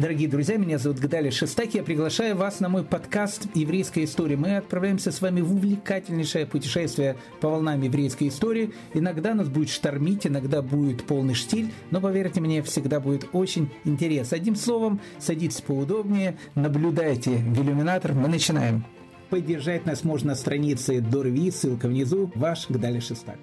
[0.00, 1.76] Дорогие друзья, меня зовут Гадали Шестаки.
[1.76, 4.34] Я приглашаю вас на мой подкаст «Еврейская история».
[4.34, 8.72] Мы отправляемся с вами в увлекательнейшее путешествие по волнам еврейской истории.
[8.94, 14.38] Иногда нас будет штормить, иногда будет полный штиль, но, поверьте мне, всегда будет очень интересно.
[14.38, 18.14] Одним словом, садитесь поудобнее, наблюдайте в иллюминатор.
[18.14, 18.86] Мы начинаем.
[19.28, 22.32] Поддержать нас можно на странице Дорви, ссылка внизу.
[22.36, 23.36] Ваш Гдали Шестак.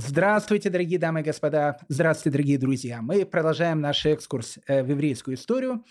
[0.00, 1.76] Здравствуйте, дорогие дамы и господа.
[1.88, 3.02] Здравствуйте, дорогие друзья.
[3.02, 5.84] Мы продолжаем наш экскурс э, в еврейскую историю.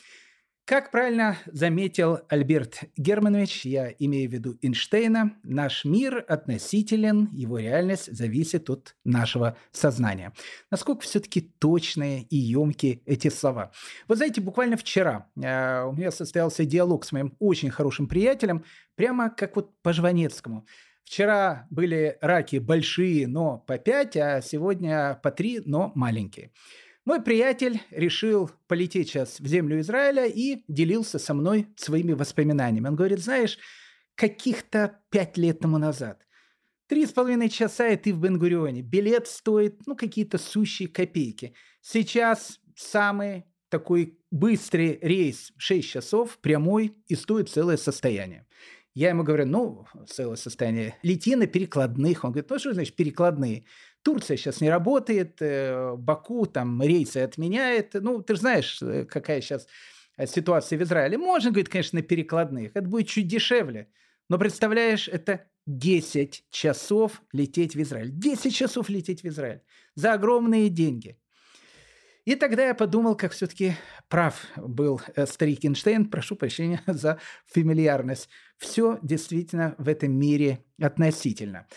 [0.63, 8.09] Как правильно заметил Альберт Германович, я имею в виду Эйнштейна, наш мир относителен, его реальность
[8.09, 10.31] зависит от нашего сознания.
[10.71, 13.73] Насколько все-таки точные и емкие эти слова.
[14.07, 18.63] Вы знаете, буквально вчера э, у меня состоялся диалог с моим очень хорошим приятелем,
[18.95, 20.65] прямо как вот по Жванецкому–
[21.07, 26.51] Вчера были раки большие, но по 5, а сегодня по 3, но маленькие.
[27.05, 32.89] Мой приятель решил полететь сейчас в землю Израиля и делился со мной своими воспоминаниями.
[32.89, 33.57] Он говорит, знаешь,
[34.15, 36.27] каких-то пять лет тому назад,
[36.87, 41.53] три с половиной часа и ты в Бенгурионе, билет стоит, ну, какие-то сущие копейки.
[41.79, 48.45] Сейчас самый такой быстрый рейс 6 часов, прямой, и стоит целое состояние.
[48.97, 52.23] Я ему говорю, ну, целое состояние, лети на перекладных.
[52.23, 53.63] Он говорит, ну, что значит перекладные?
[54.01, 57.93] Турция сейчас не работает, э, Баку там рейсы отменяет.
[57.93, 59.67] Ну, ты же знаешь, э, какая сейчас
[60.17, 61.19] э, ситуация в Израиле.
[61.19, 62.71] Можно, говорит, конечно, на перекладных.
[62.73, 63.87] Это будет чуть дешевле.
[64.29, 68.09] Но представляешь, это 10 часов лететь в Израиль.
[68.09, 69.61] 10 часов лететь в Израиль.
[69.93, 71.19] За огромные деньги.
[72.27, 73.77] И тогда я подумал, как все-таки
[74.09, 78.27] прав был э, старик Эйнштейн, прошу прощения за фамильярность.
[78.57, 81.67] Все действительно в этом мире относительно.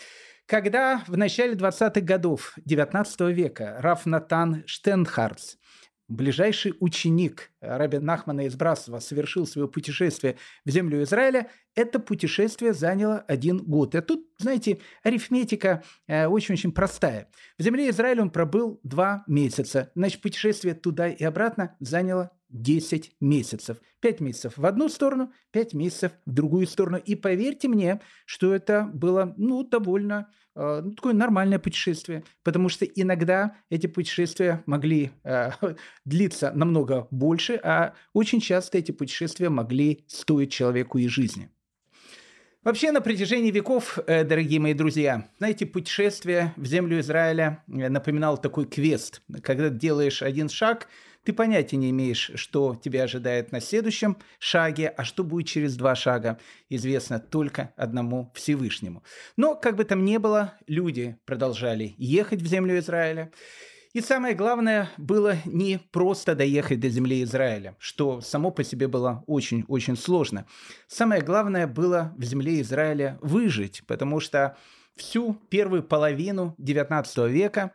[0.47, 5.55] Когда в начале 20-х годов 19 века Раф Натан Штенхардс
[6.11, 13.19] ближайший ученик Раби Нахмана из Брасова совершил свое путешествие в землю Израиля, это путешествие заняло
[13.27, 13.95] один год.
[13.95, 17.29] И тут, знаете, арифметика э, очень-очень простая.
[17.57, 19.91] В земле Израиля он пробыл два месяца.
[19.95, 23.77] Значит, путешествие туда и обратно заняло 10 месяцев.
[24.01, 26.97] 5 месяцев в одну сторону, 5 месяцев в другую сторону.
[26.97, 32.85] И поверьте мне, что это было ну, довольно э, ну, такое нормальное путешествие, потому что
[32.85, 35.51] иногда эти путешествия могли э,
[36.05, 41.49] длиться намного больше, а очень часто эти путешествия могли стоить человеку и жизни.
[42.63, 48.37] Вообще, на протяжении веков, э, дорогие мои друзья, знаете, путешествие в землю Израиля э, напоминал
[48.37, 49.21] такой квест.
[49.41, 50.87] Когда делаешь один шаг–
[51.23, 55.95] ты понятия не имеешь, что тебя ожидает на следующем шаге, а что будет через два
[55.95, 56.39] шага,
[56.69, 59.03] известно только одному Всевышнему.
[59.37, 63.31] Но, как бы там ни было, люди продолжали ехать в землю Израиля.
[63.93, 69.23] И самое главное было не просто доехать до земли Израиля, что само по себе было
[69.27, 70.45] очень-очень сложно.
[70.87, 74.55] Самое главное было в земле Израиля выжить, потому что
[74.95, 77.73] всю первую половину XIX века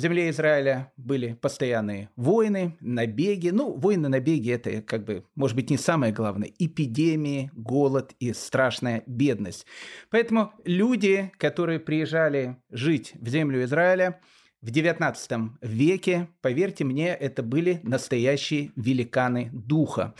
[0.00, 3.50] земле Израиля были постоянные войны, набеги.
[3.50, 6.50] Ну, войны, набеги– это, как бы, может быть, не самое главное.
[6.58, 9.66] Эпидемии, голод и страшная бедность.
[10.10, 14.20] Поэтому люди, которые приезжали жить в землю Израиля,
[14.60, 20.14] в XIX веке, поверьте мне, это были настоящие великаны духа.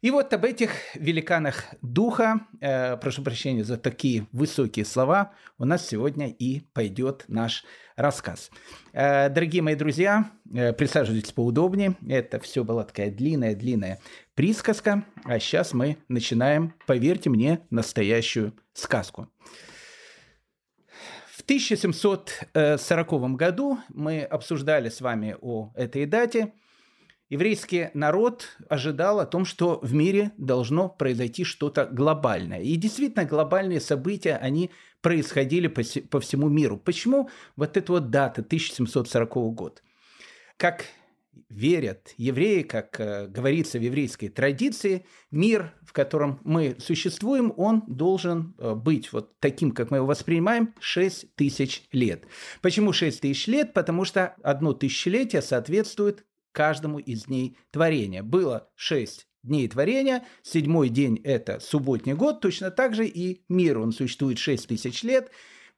[0.00, 5.88] И вот об этих великанах духа, э, прошу прощения за такие высокие слова, у нас
[5.88, 7.64] сегодня и пойдет наш
[7.96, 8.52] рассказ.
[8.92, 11.96] Э, дорогие мои друзья, э, присаживайтесь поудобнее.
[12.08, 13.98] Это все была такая длинная-длинная
[14.36, 19.26] присказка, а сейчас мы начинаем, поверьте мне, настоящую сказку.
[21.32, 26.52] В 1740 году мы обсуждали с вами о этой дате–
[27.28, 32.62] еврейский народ ожидал о том, что в мире должно произойти что-то глобальное.
[32.62, 36.76] И действительно, глобальные события, они происходили по, всему миру.
[36.76, 39.82] Почему вот эта вот дата, 1740 год?
[40.56, 40.84] Как
[41.48, 48.54] верят евреи, как э, говорится в еврейской традиции, мир, в котором мы существуем, он должен
[48.58, 52.24] э, быть вот таким, как мы его воспринимаем, 6 тысяч лет.
[52.60, 53.72] Почему 6 тысяч лет?
[53.72, 58.22] Потому что одно тысячелетие соответствует каждому из дней творения.
[58.22, 63.92] Было шесть дней творения, седьмой день– это субботний год, точно так же и мир, он
[63.92, 65.30] существует шесть тысяч лет.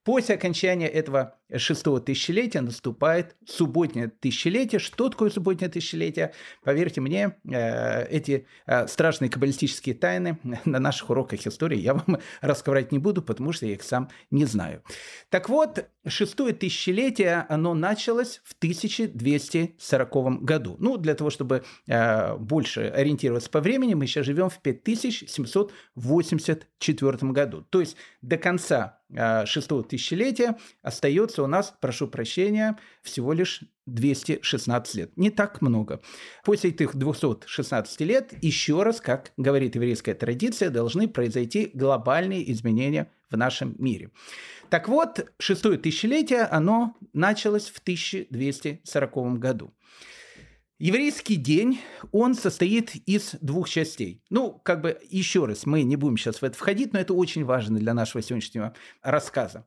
[0.03, 4.79] После окончания этого шестого тысячелетия наступает субботнее тысячелетие.
[4.79, 6.33] Что такое субботнее тысячелетие?
[6.63, 12.93] Поверьте мне, э, эти э, страшные каббалистические тайны на наших уроках истории я вам рассказывать
[12.93, 14.85] не буду, потому что я их сам не знаю.
[15.29, 20.77] Так вот, шестое тысячелетие, оно началось в 1240 году.
[20.79, 27.67] Ну, для того, чтобы э, больше ориентироваться по времени, мы сейчас живем в 5784 году.
[27.71, 29.01] То есть до конца
[29.45, 35.17] шестого тысячелетия остается у нас, прошу прощения, всего лишь 216 лет.
[35.17, 36.01] Не так много.
[36.45, 43.37] После этих 216 лет, еще раз, как говорит еврейская традиция, должны произойти глобальные изменения в
[43.37, 44.11] нашем мире.
[44.69, 49.73] Так вот, шестое тысячелетие, оно началось в 1240 году.
[50.81, 51.79] Еврейский день,
[52.11, 54.23] он состоит из двух частей.
[54.31, 57.45] Ну, как бы еще раз, мы не будем сейчас в это входить, но это очень
[57.45, 58.73] важно для нашего сегодняшнего
[59.03, 59.67] рассказа.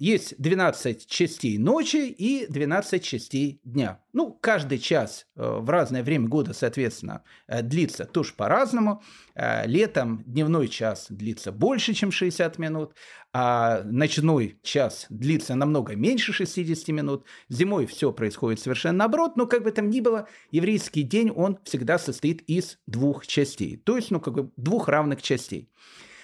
[0.00, 4.00] Есть 12 частей ночи и 12 частей дня.
[4.14, 9.02] Ну, каждый час э, в разное время года, соответственно, э, длится тоже по-разному.
[9.34, 12.94] Э, летом дневной час длится больше, чем 60 минут,
[13.34, 17.26] а ночной час длится намного меньше 60 минут.
[17.50, 21.98] Зимой все происходит совершенно наоборот, но как бы там ни было, еврейский день, он всегда
[21.98, 23.76] состоит из двух частей.
[23.76, 25.68] То есть, ну, как бы двух равных частей.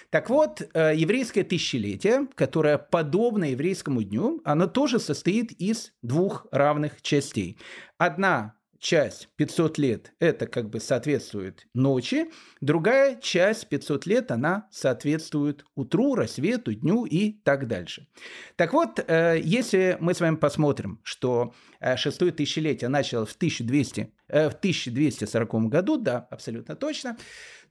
[0.09, 7.01] Так вот, э, еврейское тысячелетие, которое подобно еврейскому дню, оно тоже состоит из двух равных
[7.01, 7.59] частей.
[7.97, 12.31] Одна часть 500 лет это как бы соответствует ночи,
[12.61, 18.07] другая часть 500 лет она соответствует утру, рассвету, дню и так дальше.
[18.55, 24.13] Так вот, э, если мы с вами посмотрим, что э, шестое тысячелетие началось в 1200,
[24.29, 27.17] в 1240 году, да, абсолютно точно,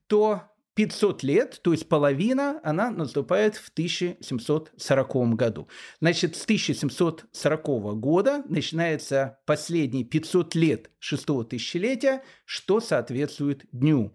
[0.07, 0.43] то
[0.77, 5.69] 500 лет, то есть половина, она наступает в 1740 году.
[6.01, 7.65] Значит, с 1740
[7.99, 14.15] года начинается последние 500 лет шестого тысячелетия, что соответствует дню.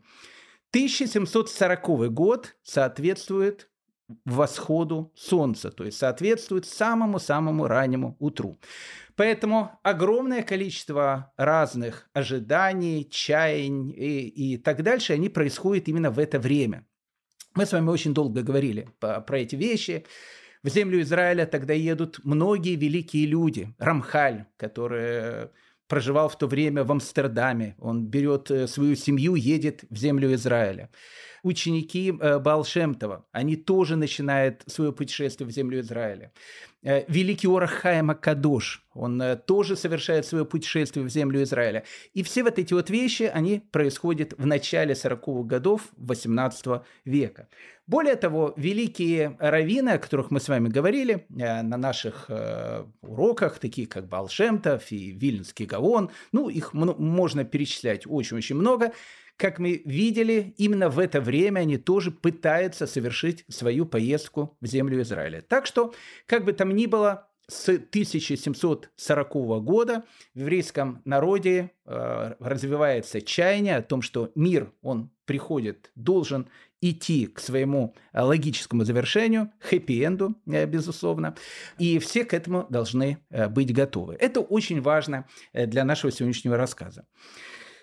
[0.69, 3.70] 1740 год соответствует
[4.25, 8.58] восходу солнца, то есть соответствует самому-самому раннему утру.
[9.16, 16.40] Поэтому огромное количество разных ожиданий, чаяний и, и так дальше, они происходят именно в это
[16.40, 16.86] время.
[17.54, 20.06] Мы с вами очень долго говорили по, про эти вещи.
[20.63, 23.74] В землю Израиля тогда едут многие великие люди.
[23.78, 25.50] Рамхаль, который
[25.91, 27.75] проживал в то время в Амстердаме.
[27.79, 30.89] Он берет э, свою семью, едет в землю Израиля
[31.43, 36.31] ученики э, Балшемтова, они тоже начинают свое путешествие в землю Израиля.
[36.83, 41.83] Э, великий Орахаем Кадош, он э, тоже совершает свое путешествие в землю Израиля.
[42.16, 47.48] И все вот эти вот вещи, они происходят в начале 40-х годов 18 века.
[47.86, 52.30] Более того, великие раввины, о которых мы с вами говорили на наших
[53.01, 58.94] уроках, такие как Балшемтов и Вильнский Гаон, ну, их можно перечислять очень-очень много,
[59.41, 65.01] как мы видели, именно в это время они тоже пытаются совершить свою поездку в землю
[65.01, 65.41] Израиля.
[65.41, 65.95] Так что,
[66.27, 69.33] как бы там ни было, с 1740
[69.63, 70.03] года
[70.35, 76.47] в еврейском народе э, развивается чаяние о том, что мир, он приходит, должен
[76.79, 81.35] идти к своему логическому завершению, хэппи-энду, э, безусловно,
[81.79, 84.15] и все к этому должны э, быть готовы.
[84.19, 87.07] Это очень важно э, для нашего сегодняшнего рассказа.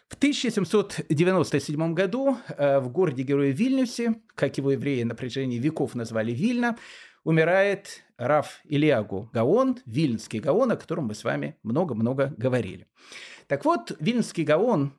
[0.08, 6.78] В 1797 году э, в городе-герое Вильнюсе, как его евреи на протяжении веков назвали Вильна,
[7.25, 12.87] умирает Раф Илиагу Гаон, Вильнский Гаон, о котором мы с вами много-много говорили.
[13.49, 14.94] Так вот, Вильнский Гаон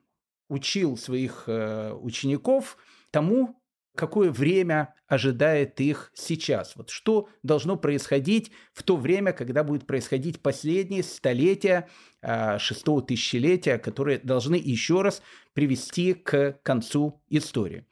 [0.47, 2.78] учил своих э, учеников
[3.09, 3.58] тому,
[3.99, 6.77] какое время ожидает их сейчас.
[6.77, 11.89] Вот что должно происходить в то время, когда будет происходить последние столетия
[12.21, 15.21] а, шестого тысячелетия, которые должны еще раз
[15.53, 17.85] привести к концу истории.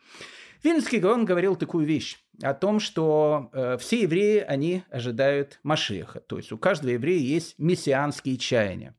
[0.63, 6.19] Вильнский Гаон говорил такую вещь о том, что э, все евреи, они ожидают Машеха.
[6.21, 8.95] То есть у каждого еврея есть мессианские чаяния.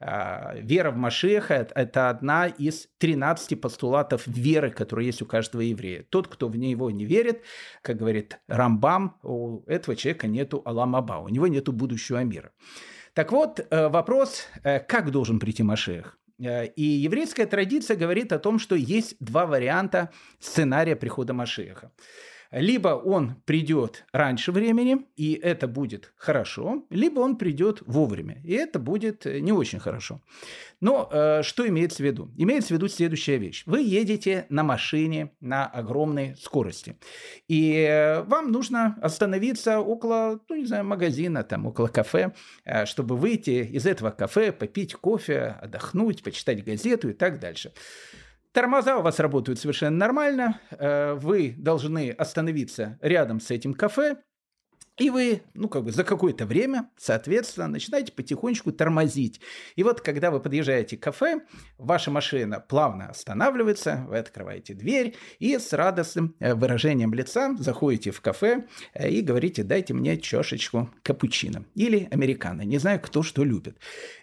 [0.00, 6.04] А, вера в Машеха– это одна из 13 постулатов веры, которые есть у каждого еврея.
[6.08, 7.42] Тот, кто в него не верит,
[7.82, 12.52] как говорит Рамбам, у этого человека нету Аламаба, у него нету будущего мира.
[13.14, 16.16] Так вот, э, вопрос, э, как должен прийти Машех?
[16.38, 21.90] Э, и еврейская традиция говорит о том, что есть два варианта сценария прихода Машеха.
[22.50, 28.78] Либо он придет раньше времени, и это будет хорошо, либо он придет вовремя, и это
[28.78, 30.22] будет э, не очень хорошо.
[30.80, 32.30] Но э, что имеется в виду?
[32.36, 33.64] Имеется в виду следующая вещь.
[33.66, 36.96] Вы едете на машине на огромной скорости,
[37.48, 42.32] и э, вам нужно остановиться около, ну не знаю, магазина, там, около кафе,
[42.64, 47.72] э, чтобы выйти из этого кафе, попить кофе, отдохнуть, почитать газету и так дальше.
[48.58, 50.60] Тормоза у вас работают совершенно нормально.
[50.72, 54.16] Э, вы должны остановиться рядом с этим кафе,
[54.96, 59.40] и вы, ну, как бы за какое-то время, соответственно, начинаете потихонечку тормозить.
[59.76, 61.42] И вот, когда вы подъезжаете к кафе,
[61.78, 68.20] ваша машина плавно останавливается, вы открываете дверь и с радостным э, выражением лица заходите в
[68.20, 72.62] кафе э, и говорите, дайте мне чашечку капучино или американо.
[72.62, 73.78] Не знаю, кто что любит.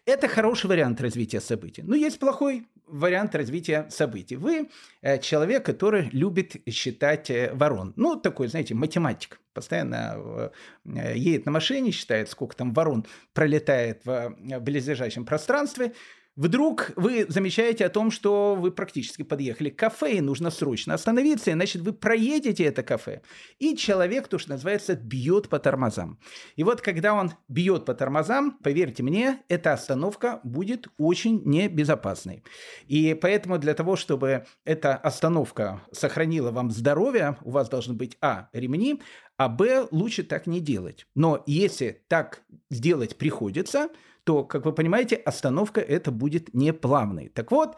[0.05, 1.83] Это хороший вариант развития событий.
[1.83, 4.35] Но есть плохой вариант развития событий.
[4.35, 4.69] Вы
[5.01, 7.93] э, человек, который любит считать ворон.
[7.95, 10.51] Ну, такой, знаете, математик постоянно
[10.85, 15.93] э, едет на машине, считает, сколько там ворон пролетает в э, близлежащем пространстве,
[16.35, 21.53] Вдруг вы замечаете о том, что вы практически подъехали к кафе, и нужно срочно остановиться,
[21.53, 23.21] иначе вы проедете это кафе.
[23.57, 26.19] И человек, то, что называется, бьет по тормозам.
[26.57, 32.43] И вот когда он бьет по тормозам, поверьте мне, эта остановка будет очень небезопасной.
[32.87, 38.49] И поэтому для того, чтобы эта остановка сохранила вам здоровье, у вас должны быть, а,
[38.51, 39.01] ремни,
[39.37, 41.07] а, б, лучше так не делать.
[41.15, 43.87] Но если так сделать приходится,
[44.25, 47.29] то, как вы понимаете, остановка это будет не плавной.
[47.29, 47.77] Так вот,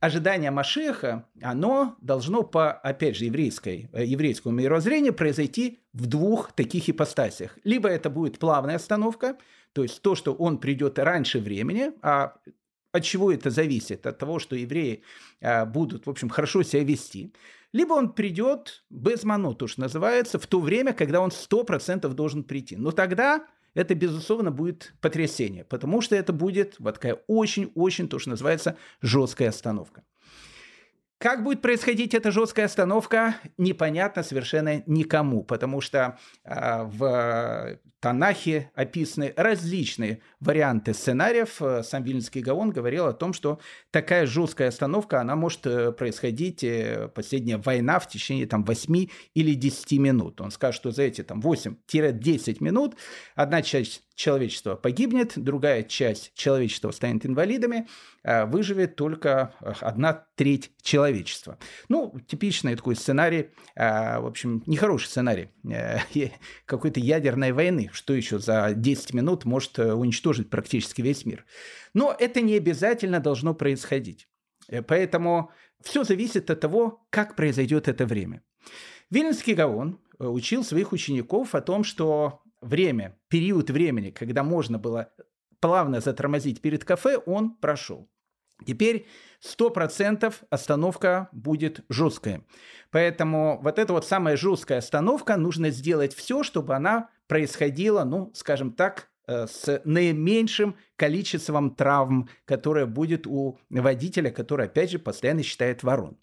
[0.00, 6.88] ожидание Машеха, оно должно по, опять же, еврейской, э, еврейскому мировоззрению произойти в двух таких
[6.88, 7.58] ипостасях.
[7.64, 9.36] Либо это будет плавная остановка,
[9.72, 12.36] то есть то, что он придет раньше времени, а
[12.92, 14.06] от чего это зависит?
[14.06, 15.02] От того, что евреи
[15.42, 17.34] а, будут, в общем, хорошо себя вести.
[17.72, 22.76] Либо он придет без ману, то, называется, в то время, когда он 100% должен прийти.
[22.76, 23.44] Но тогда
[23.78, 29.50] это, безусловно, будет потрясение, потому что это будет вот такая очень-очень, то, что называется, жесткая
[29.50, 30.02] остановка.
[31.18, 39.32] Как будет происходить эта жесткая остановка, непонятно совершенно никому, потому что э, в Танахе описаны
[39.36, 41.60] различные варианты сценариев.
[41.82, 47.08] Сам Вильнинский Гаон говорил о том, что такая жесткая остановка, она может э, происходить, э,
[47.12, 50.40] последняя война в течение там, 8 или 10 минут.
[50.40, 52.96] Он скажет, что за эти там, 8-10 минут
[53.34, 57.86] одна часть человечества погибнет, другая часть человечества станет инвалидами,
[58.24, 61.56] а выживет только одна треть человечества.
[61.88, 65.98] Ну, типичный такой сценарий, а, в общем, нехороший сценарий э,
[66.66, 71.44] какой-то ядерной войны, что еще за 10 минут может э, уничтожить практически весь мир.
[71.94, 74.28] Но это не обязательно должно происходить.
[74.68, 75.50] Э, поэтому
[75.82, 78.42] все зависит от того, как произойдет это время.
[79.10, 85.12] Вильнинский Гаон учил своих учеников о том, что время, период времени, когда можно было
[85.60, 88.08] плавно затормозить перед кафе, он прошел.
[88.66, 89.06] Теперь
[89.40, 92.44] 100% остановка будет жесткая.
[92.90, 98.72] Поэтому вот эта вот самая жесткая остановка, нужно сделать все, чтобы она происходила, ну, скажем
[98.72, 105.82] так, э, с наименьшим количеством травм, которое будет у водителя, который, опять же, постоянно считает
[105.84, 106.18] ворон.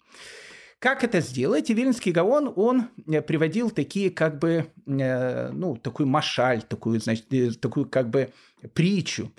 [0.78, 1.70] Как это сделать?
[1.70, 7.28] И Вильнский Гаон, он э, приводил такие как бы, э, ну, такую машаль, такую, значит,
[7.60, 8.32] такую как бы
[8.74, 9.32] притчу.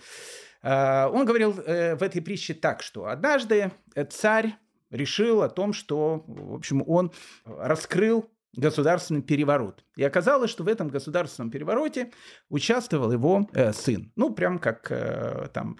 [0.63, 3.71] Он говорил в этой притче так, что однажды
[4.09, 4.55] царь
[4.89, 7.11] решил о том, что, в общем, он
[7.45, 9.83] раскрыл государственный переворот.
[9.95, 12.11] И оказалось, что в этом государственном перевороте
[12.49, 14.11] участвовал его э, сын.
[14.15, 15.77] Ну, прям как э, там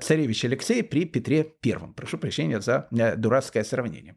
[0.00, 1.94] царевич Алексей при Петре Первом.
[1.94, 4.16] Прошу прощения за э, дурацкое сравнение.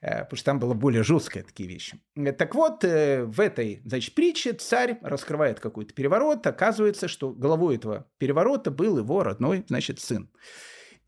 [0.00, 2.00] Э, потому что там было более жесткое такие вещи.
[2.38, 6.46] Так вот, э, в этой, значит, притче царь раскрывает какой-то переворот.
[6.46, 10.30] Оказывается, что главой этого переворота был его родной, значит, сын.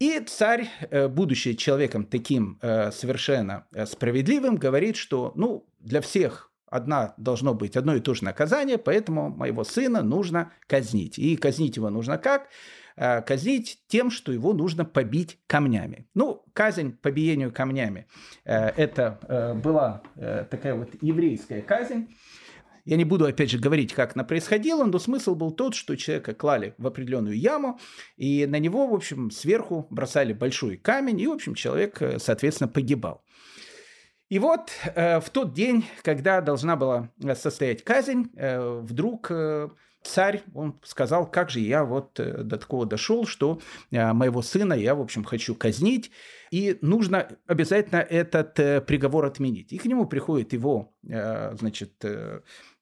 [0.02, 6.50] И царь, э, будучи человеком таким э, совершенно э, справедливым, говорит, что ну, для всех
[6.66, 11.20] одна должно быть одно и то же наказание, поэтому моего сына нужно казнить.
[11.20, 12.48] И казнить его нужно как?
[13.26, 16.06] казнить тем, что его нужно побить камнями.
[16.12, 18.06] Ну, казнь по биению камнями–
[18.44, 19.18] это
[19.64, 20.02] была
[20.50, 22.08] такая вот еврейская казнь.
[22.84, 26.34] Я не буду, опять же, говорить, как она происходила, но смысл был тот, что человека
[26.34, 27.78] клали в определенную яму,
[28.16, 32.68] и на него, в общем, сверху бросали большой камень, и, в общем, человек, э, соответственно,
[32.68, 33.22] погибал.
[34.32, 39.68] И вот э, в тот день, когда должна была э, состоять казнь, э, вдруг э,
[40.02, 43.60] царь, он сказал, как же я вот э, до такого дошел, что
[43.90, 46.10] моего сына я, в общем, хочу казнить.
[46.50, 49.70] и нужно обязательно этот приговор отменить.
[49.72, 52.02] И к нему приходит его, значит,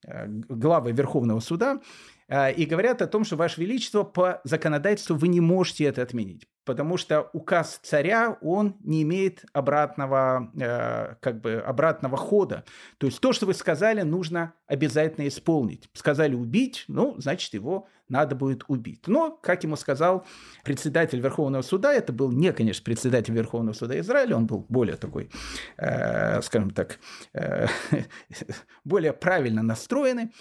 [0.04, 1.80] главы Верховного суда
[2.28, 6.47] э, и говорят о том, что, Ваше Величество, по законодательству вы не можете это отменить
[6.64, 12.64] потому что указ царя, он не имеет обратного, э, как бы обратного хода.
[12.99, 15.88] То есть то, что вы сказали, нужно обязательно исполнить.
[15.95, 19.07] Сказали убить, ну, значит, его надо будет убить.
[19.07, 20.26] Но, как ему сказал
[20.64, 25.31] председатель Верховного суда, это был не, конечно, председатель Верховного суда Израиля, он был более такой,
[25.79, 26.99] э, скажем так,
[27.33, 27.67] э,
[28.85, 30.33] более правильно настроенный.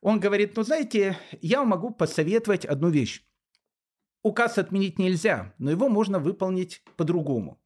[0.00, 3.22] Он говорит, ну, знаете, я могу посоветовать одну вещь.
[4.26, 7.60] Указ отменить нельзя, но его можно выполнить по-другому.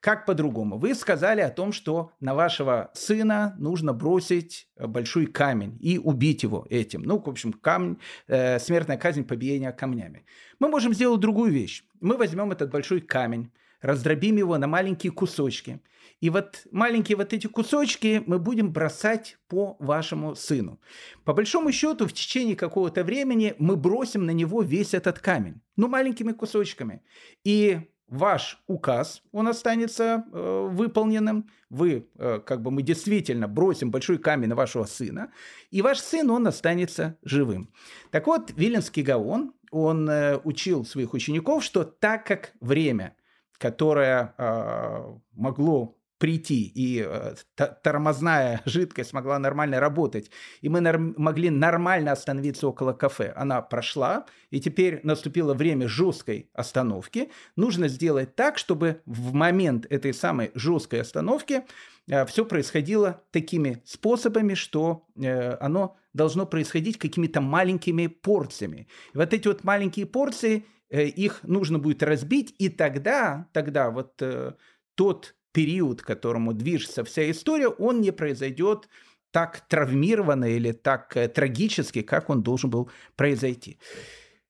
[0.00, 0.78] Как по-другому?
[0.78, 6.44] Вы сказали о том, что на вашего сына нужно бросить э, большой камень и убить
[6.44, 7.02] его этим.
[7.02, 10.24] Ну, в общем, камень, э, смертная казнь, побиение камнями.
[10.58, 11.84] Мы можем сделать другую вещь.
[12.00, 13.50] Мы возьмем этот большой камень,
[13.80, 15.80] раздробим его на маленькие кусочки–
[16.20, 20.80] и вот маленькие вот эти кусочки мы будем бросать по вашему сыну.
[21.24, 25.60] По большому счету, в течение какого-то времени мы бросим на него весь этот камень.
[25.76, 27.02] Ну, маленькими кусочками.
[27.44, 31.48] И ваш указ, он останется э, выполненным.
[31.70, 35.30] Вы, э, как бы мы действительно бросим большой камень на вашего сына.
[35.70, 37.72] И ваш сын, он останется живым.
[38.10, 43.14] Так вот, Виленский Гаон, он э, учил своих учеников, что так как время,
[43.58, 47.34] которое э, могло прийти, и э,
[47.82, 50.80] тормозная жидкость могла нормально работать, и мы
[51.16, 53.32] могли нормально остановиться около кафе.
[53.36, 57.30] Она прошла, и теперь наступило время жесткой остановки.
[57.56, 61.64] Нужно сделать так, чтобы в момент этой самой жесткой остановки
[62.08, 68.88] э, все происходило такими способами, что э, оно должно происходить какими-то маленькими порциями.
[69.14, 74.54] И вот эти вот маленькие порции, их нужно будет разбить, и тогда, тогда вот э,
[74.94, 78.88] тот период, к которому движется вся история, он не произойдет
[79.30, 83.78] так травмированно или так э, трагически, как он должен был произойти.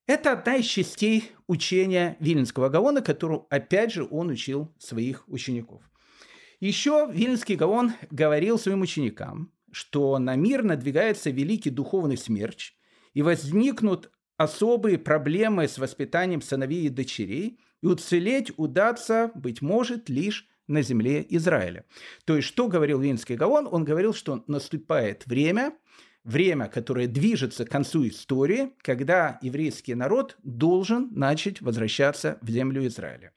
[0.07, 5.83] Это одна из частей учения Вильнского Гаона, которую, опять же, он учил своих учеников.
[6.59, 12.73] Еще Вильнский Гаон говорил своим ученикам, что на мир надвигается великий духовный смерч,
[13.13, 20.47] и возникнут особые проблемы с воспитанием сыновей и дочерей, и уцелеть удастся, быть может, лишь
[20.65, 21.83] на земле Израиля.
[22.23, 23.67] То есть, что говорил Винский Гаон?
[23.69, 25.73] Он говорил, что наступает время,
[26.23, 33.33] время, которое движется к концу истории, когда еврейский народ должен начать возвращаться в землю Израиля.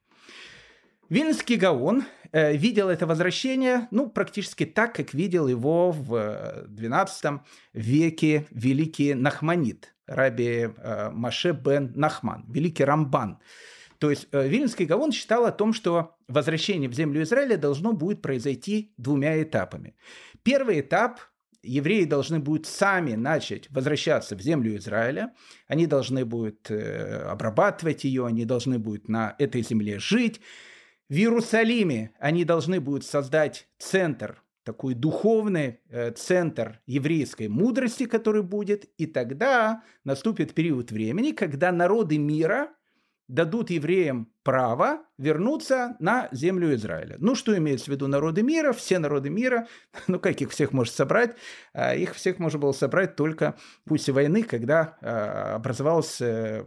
[1.09, 6.15] Вильнский Гаон э, видел это возвращение ну, практически так, как видел его в
[6.69, 7.40] XII
[7.73, 13.38] веке великий Нахманит, раби э, Маше бен Нахман, великий Рамбан.
[13.99, 18.21] То есть э, Вильнский Гаон считал о том, что возвращение в землю Израиля должно будет
[18.21, 19.95] произойти двумя этапами.
[20.42, 21.21] Первый этап
[21.62, 25.33] евреи должны будут сами начать возвращаться в землю Израиля,
[25.68, 30.40] они должны будут э, обрабатывать ее, они должны будут на этой земле жить.
[31.12, 38.87] В Иерусалиме они должны будут создать центр, такой духовный э, центр еврейской мудрости, который будет,
[38.96, 42.70] и тогда наступит период времени, когда народы мира–
[43.33, 47.16] дадут евреям право вернуться на землю Израиля.
[47.18, 48.73] Ну, что имеется в виду народы мира?
[48.73, 49.68] Все народы мира,
[50.07, 51.35] ну, как их всех может собрать?
[51.73, 56.62] А, их всех можно было собрать только после войны, когда а, образовалась э,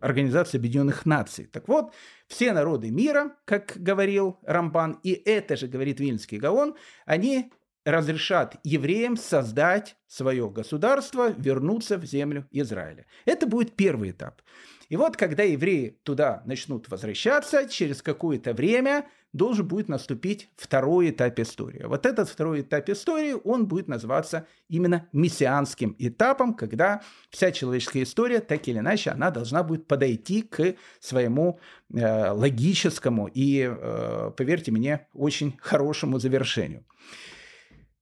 [0.00, 1.44] Организация Объединенных Наций.
[1.44, 1.92] Так вот,
[2.26, 7.52] все народы мира, как говорил Рамбан, и это же говорит Вильнский Гаон, они
[7.90, 13.06] разрешат евреям создать свое государство, вернуться в землю Израиля.
[13.24, 14.42] Это будет первый этап.
[14.88, 21.38] И вот, когда евреи туда начнут возвращаться, через какое-то время должен будет наступить второй этап
[21.38, 21.84] истории.
[21.84, 28.40] Вот этот второй этап истории, он будет называться именно мессианским этапом, когда вся человеческая история,
[28.40, 31.60] так или иначе, она должна будет подойти к своему
[31.92, 36.84] э, логическому и, э, поверьте мне, очень хорошему завершению.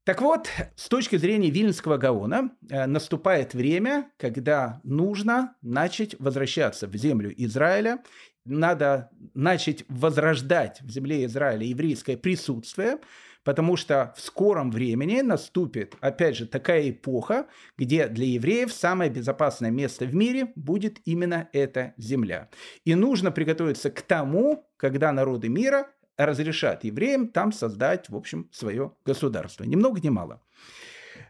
[0.06, 6.94] Так вот, с точки зрения Вильнского Гаона, э, наступает время, когда нужно начать возвращаться в
[6.94, 8.04] землю Израиля,
[8.44, 12.98] надо начать возрождать в земле Израиля еврейское присутствие,
[13.42, 19.72] потому что в скором времени наступит, опять же, такая эпоха, где для евреев самое безопасное
[19.72, 22.48] место в мире будет именно эта земля.
[22.84, 28.92] И нужно приготовиться к тому, когда народы мира разрешат евреям там создать, в общем, свое
[29.04, 29.64] государство.
[29.64, 30.42] Ни много ни мало.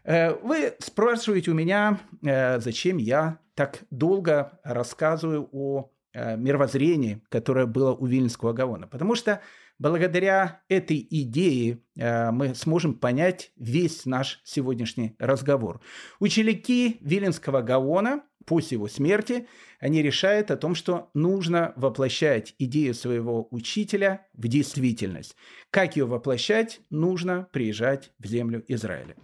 [0.03, 7.65] Э, вы спрашиваете у меня, э, зачем я так долго рассказываю о э, мировоззрении, которое
[7.65, 8.87] было у Вильнского Гаона.
[8.87, 9.41] Потому что
[9.79, 15.81] Благодаря этой идее мы сможем понять весь наш сегодняшний разговор.
[16.19, 19.47] Ученики Виленского Гаона после его смерти,
[19.79, 25.35] они решают о том, что нужно воплощать идею своего учителя в действительность.
[25.69, 26.79] Как ее воплощать?
[26.89, 29.15] Нужно приезжать в землю Израиля.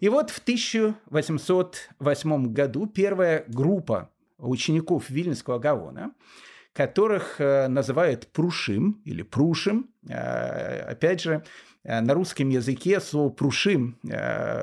[0.00, 6.12] И вот в 1808 году первая группа учеников Вильнюсского Гаона,
[6.72, 11.44] которых э, называют Прушим или Прушим, э, опять же,
[11.86, 13.98] на русском языке слово «прушим»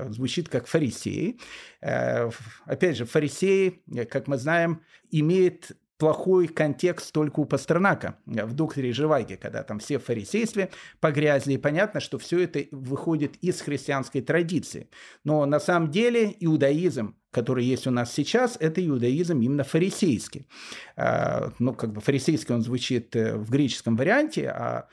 [0.10, 1.40] звучит как «фарисеи».
[1.80, 9.38] Опять же, фарисеи, как мы знаем, имеет плохой контекст только у Пастернака в «Докторе Живаге»,
[9.38, 14.90] когда там все в фарисействе погрязли, и понятно, что все это выходит из христианской традиции.
[15.24, 20.48] Но на самом деле иудаизм, который есть у нас сейчас, это иудаизм именно фарисейский.
[20.96, 24.88] А, ну, как бы фарисейский он звучит э, в греческом варианте, а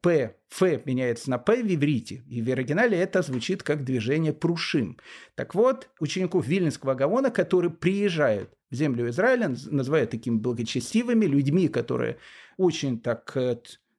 [0.00, 4.98] П, Ф меняется на П в иврите, и в оригинале это звучит как движение прушим.
[5.34, 12.18] Так вот, учеников Вильнинского Гаона, которые приезжают в землю Израиля, называют такими благочестивыми людьми, которые
[12.56, 13.56] очень так э,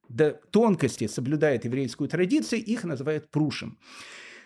[0.08, 3.78] до тонкости соблюдают еврейскую традицию, их называют прушим.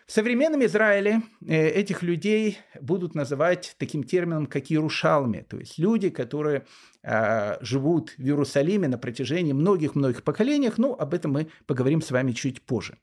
[0.06, 6.10] В современном Израиле э, этих людей будут называть таким термином, как Иерушалми, то есть люди,
[6.10, 6.66] которые
[7.02, 10.70] э, живут в Иерусалиме на протяжении многих-многих поколений.
[10.76, 12.98] Ну, об этом мы поговорим с вами чуть позже.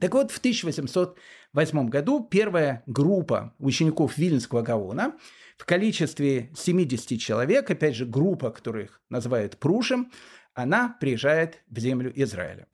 [0.00, 5.14] Так вот, в 1808 году первая группа учеников Вильнского Гаона–
[5.62, 10.10] в количестве 70 человек, опять же, группа, которых называют Прушем,
[10.54, 12.66] она приезжает в землю Израиля.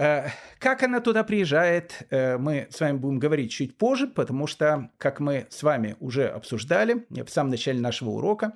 [0.00, 4.90] Э, как она туда приезжает, э, мы с вами будем говорить чуть позже, потому что,
[4.96, 8.54] как мы с вами уже обсуждали в самом начале нашего урока,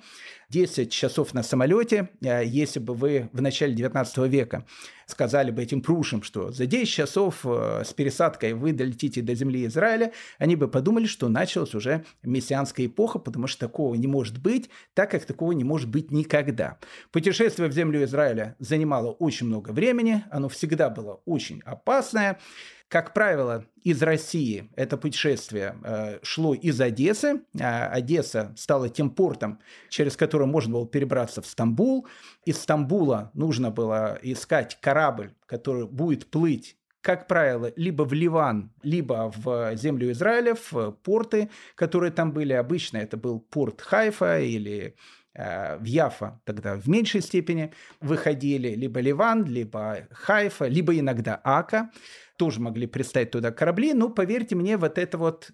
[0.49, 4.65] 10 часов на самолете, э, если бы вы в начале 19 века
[5.05, 9.65] сказали бы этим прушам, что за 10 часов э, с пересадкой вы долетите до земли
[9.65, 14.69] Израиля, они бы подумали, что началась уже мессианская эпоха, потому что такого не может быть,
[14.93, 16.77] так как такого не может быть никогда.
[17.11, 22.39] Путешествие в землю Израиля занимало очень много времени, оно всегда было очень опасное.
[22.87, 27.41] Как правило, из России это путешествие э, шло из Одессы.
[27.59, 32.07] А Одесса стала тем портом, через который можно было перебраться в Стамбул.
[32.45, 39.31] Из Стамбула нужно было искать корабль, который будет плыть как правило, либо в Ливан, либо
[39.37, 42.53] в землю Израиля, в порты, которые там были.
[42.53, 44.95] Обычно это был порт Хайфа или
[45.35, 51.91] в Яфа тогда в меньшей степени выходили либо Ливан, либо Хайфа, либо иногда Ака.
[52.37, 55.53] Тоже могли пристать туда корабли, но поверьте мне, вот это вот э,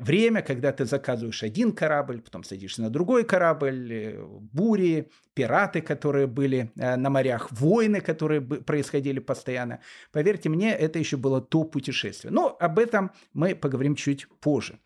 [0.00, 4.22] время, когда ты заказываешь один корабль, потом садишься на другой корабль, э,
[4.52, 9.80] бури, пираты, которые были э, на морях, войны, которые происходили постоянно.
[10.12, 12.32] Поверьте мне, это еще было то путешествие.
[12.32, 14.78] Но об этом мы поговорим чуть позже.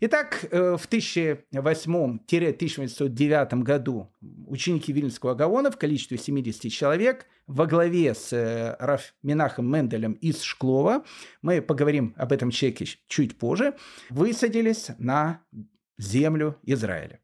[0.00, 4.12] Итак, в 1008-1809 году
[4.46, 10.76] ученики Вильнского Гаона в количестве 70 человек во главе с Раф Минахом Менделем из Шкло
[10.76, 11.04] слова,
[11.42, 13.74] мы поговорим об этом человеке чуть позже,
[14.10, 15.40] высадились на
[15.98, 17.20] землю Израиля.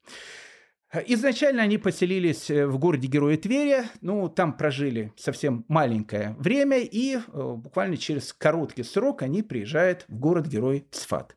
[1.07, 7.17] Изначально они поселились э, в городе Героя Тверя, ну, там прожили совсем маленькое время, и
[7.17, 7.21] э,
[7.57, 11.37] буквально через короткий срок они приезжают в город Герой Цфат.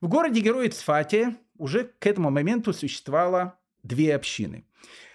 [0.00, 4.64] В городе Герой Цфате уже к этому моменту существовало две общины.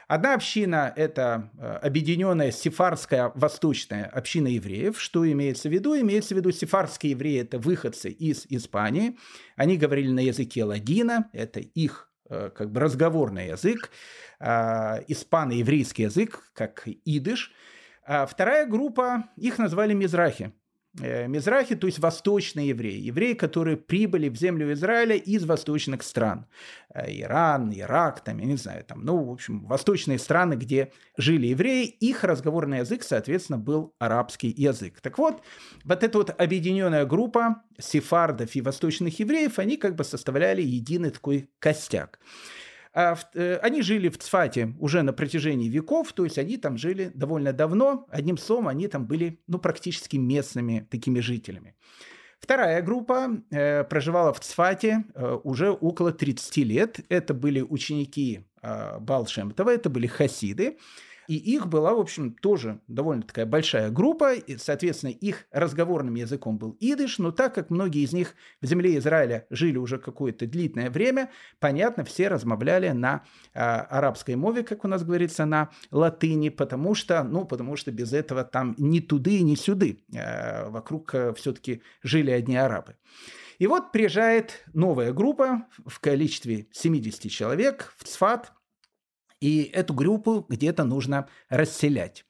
[0.08, 5.02] Одна община– это э, объединенная сефарская восточная община евреев.
[5.02, 6.00] Что имеется в виду?
[6.00, 9.18] Имеется в виду сефарские евреи– это выходцы из Испании.
[9.58, 13.92] Они говорили на языке ладина, это их э, как бы разговорный язык.
[14.40, 17.52] А, испано-еврейский язык, как идыш.
[18.06, 20.54] А вторая группа, их назвали мизрахи.
[21.00, 26.48] Э, Мизрахи, то есть восточные евреи, евреи, которые прибыли в землю Израиля из восточных стран.
[26.94, 31.48] Э, Иран, Ирак, там, я не знаю, там, ну, в общем, восточные страны, где жили
[31.48, 35.00] евреи, их разговорный язык, соответственно, был арабский язык.
[35.02, 35.44] Так вот,
[35.84, 41.50] вот эта вот объединенная группа сефардов и восточных евреев, они как бы составляли единый такой
[41.60, 42.20] костяк.
[43.00, 47.12] А э, они жили в Цфате уже на протяжении веков, то есть они там жили
[47.14, 48.08] довольно давно.
[48.10, 51.76] Одним словом, они там были ну, практически местными такими жителями.
[52.40, 57.00] Вторая группа э, проживала в Цфате э, уже около 30 лет.
[57.10, 60.80] Это были ученики э, Балшемтова, это были хасиды.
[61.28, 66.58] И их была, в общем, тоже довольно такая большая группа, и, соответственно, их разговорным языком
[66.58, 70.90] был идыш, но так как многие из них в земле Израиля жили уже какое-то длительное
[70.90, 76.96] время, понятно, все размовляли на э, арабской мове, как у нас говорится, на латыни, потому
[76.96, 80.00] что, ну, потому что без этого там ни туды, ни сюды.
[80.14, 82.96] Э, вокруг э, все-таки жили одни арабы.
[83.60, 88.54] И вот приезжает новая группа в количестве 70 человек в Цфат,
[89.40, 92.26] и эту группу где-то нужно расселять.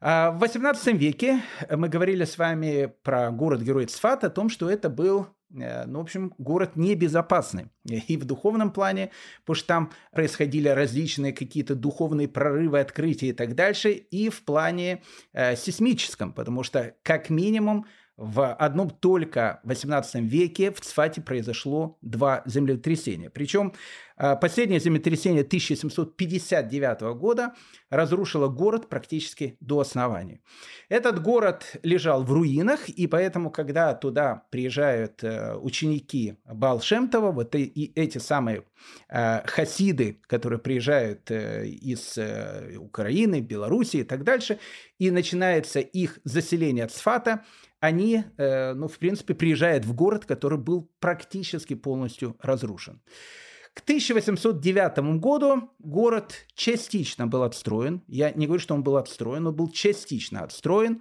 [0.00, 4.88] А в XVIII веке мы говорили с вами про город-герой Цфат, о том, что это
[4.88, 7.66] был э, ну, в общем, город небезопасный.
[7.84, 13.56] И в духовном плане, потому что там происходили различные какие-то духовные прорывы, открытия и так
[13.56, 15.02] дальше, и в плане
[15.32, 17.86] э, сейсмическом, потому что, как минимум,
[18.18, 23.30] в одном только 18 веке в Цфате произошло два землетрясения.
[23.30, 23.72] Причем
[24.16, 27.54] а, последнее землетрясение 1759 года
[27.90, 30.40] разрушило город практически до основания.
[30.88, 37.92] Этот город лежал в руинах, и поэтому, когда туда приезжают э, ученики Балшемтова, вот и
[37.94, 38.64] эти самые
[39.08, 42.18] э, хасиды, которые приезжают э, из
[42.78, 44.58] Украины, Белоруссии и так дальше,
[44.98, 47.44] и начинается их заселение Цфата,
[47.80, 53.00] они, ну, в принципе, приезжают в город, который был практически полностью разрушен.
[53.78, 58.02] К 1809 году город частично был отстроен.
[58.08, 61.00] Я не говорю, что он был отстроен, но был частично отстроен.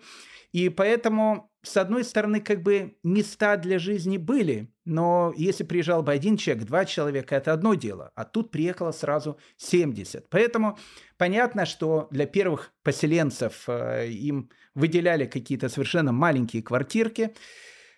[0.51, 6.11] И поэтому, с одной стороны, как бы места для жизни были, но если приезжал бы
[6.11, 10.29] один человек, два человека, это одно дело, а тут приехало сразу 70.
[10.29, 10.77] Поэтому
[11.17, 17.33] понятно, что для первых поселенцев э, им выделяли какие-то совершенно маленькие квартирки,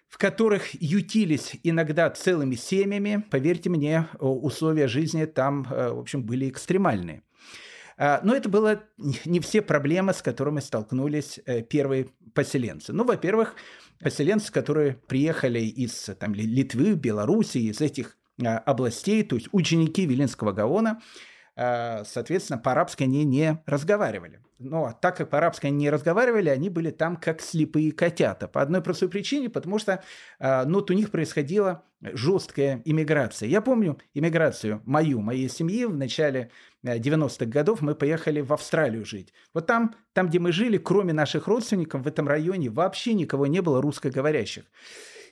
[0.08, 3.24] в которых ютились иногда целыми семьями.
[3.30, 7.22] Поверьте мне, условия жизни там, э, в общем, были экстремальные.
[7.98, 8.82] А, но это было
[9.26, 12.94] не все проблемы, с которыми столкнулись э, первые поселенцы.
[12.94, 13.56] Ну, во-первых,
[14.00, 20.54] поселенцы, которые приехали из там, Литвы, Белоруссии, из этих а, областей, то есть ученики Вилинского
[20.54, 21.02] Гаона,
[22.06, 24.42] соответственно, по-арабски они не разговаривали.
[24.60, 28.48] Но так как по-арабски они не разговаривали, они были там как слепые котята.
[28.50, 30.04] По одной простой причине, потому что
[30.40, 33.48] а, ну, вот у них происходила жесткая иммиграция.
[33.48, 36.52] Я помню иммиграцию мою, моей семьи в начале
[36.84, 39.34] 90-х э, годов мы поехали в Австралию жить.
[39.54, 43.62] Вот там, там, где мы жили, кроме наших родственников в этом районе, вообще никого не
[43.62, 44.66] было русскоговорящих.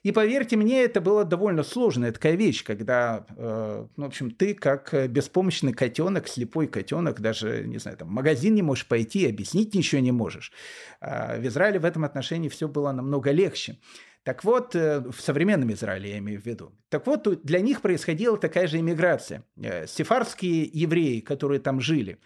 [0.04, 4.54] И поверьте мне, это была довольно сложная такая вещь, когда, э, ну, в общем, ты
[4.54, 9.28] как э, беспомощный котенок, слепой котенок, даже, не знаю, там, в магазин не можешь пойти,
[9.28, 10.52] объяснить ничего не можешь.
[11.02, 13.78] А в Израиле в этом отношении все было намного легче.
[14.28, 16.74] Так вот, э, в современном Израиле я имею в виду.
[16.90, 19.46] Так вот, для них происходила такая же иммиграция.
[19.56, 22.18] Э, сефардские евреи, которые там жили,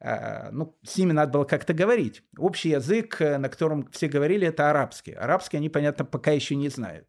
[0.00, 2.22] ну, с ними надо было как-то говорить.
[2.38, 5.12] Общий язык, э, на котором все говорили, это арабский.
[5.12, 7.08] Арабский они, понятно, пока еще не знают.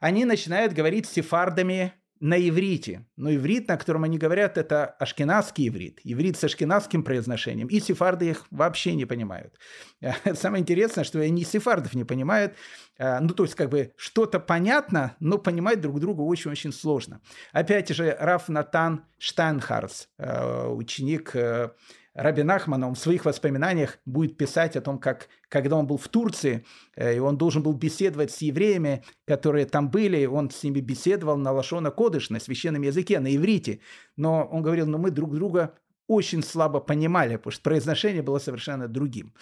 [0.00, 3.04] Они начинают говорить с сефардами на иврите.
[3.16, 5.98] Но иврит, на котором они говорят, это ашкенадский иврит.
[6.04, 7.66] Иврит с ашкенадским произношением.
[7.66, 9.58] И сефарды их вообще не понимают.
[10.34, 12.54] Самое интересное, что они сефардов не понимают.
[12.96, 17.20] А, ну, то есть, как бы, что-то понятно, но понимать друг друга очень-очень сложно.
[17.52, 21.70] Опять же, Раф Натан Штайнхарс, э, ученик э,
[22.14, 26.08] Раби Нахман, он в своих воспоминаниях будет писать о том, как когда он был в
[26.08, 30.80] Турции, э, и он должен был беседовать с евреями, которые там были, он с ними
[30.80, 33.80] беседовал на лашона кодыш, на священном языке, на иврите.
[34.16, 35.74] Но он говорил, ну мы друг друга
[36.06, 39.32] очень слабо понимали, потому что произношение было совершенно другим.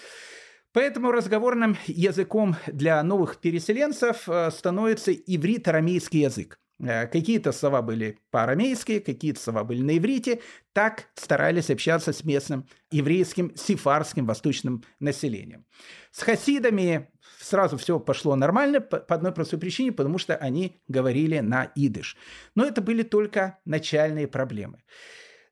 [0.73, 6.60] Поэтому разговорным языком для новых переселенцев э, становится иврит-арамейский язык.
[6.83, 10.41] Э, какие-то слова были по-арамейски, какие-то слова были на иврите.
[10.73, 15.67] Так старались общаться с местным еврейским, сифарским восточным населением.
[16.11, 21.71] С хасидами сразу все пошло нормально по одной простой причине, потому что они говорили на
[21.75, 22.17] идыш.
[22.55, 24.83] Но это были только начальные проблемы.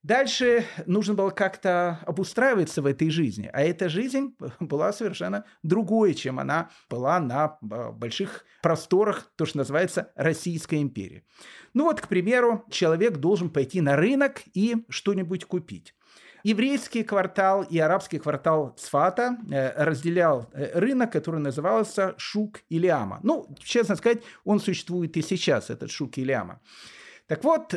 [0.02, 3.50] Дальше нужно было как-то обустраиваться в этой жизни.
[3.52, 9.58] А эта жизнь была совершенно другой, чем она была на а, больших просторах, то, что
[9.58, 11.24] называется Российская империя.
[11.74, 15.94] Ну вот, к примеру, человек должен пойти на рынок и что-нибудь купить.
[16.44, 23.18] Еврейский квартал и арабский квартал Сфата э, разделял э, рынок, который назывался Шук Илиама.
[23.24, 26.60] Ну, честно сказать, он существует и сейчас, этот Шук Илиама.
[27.26, 27.74] Так вот,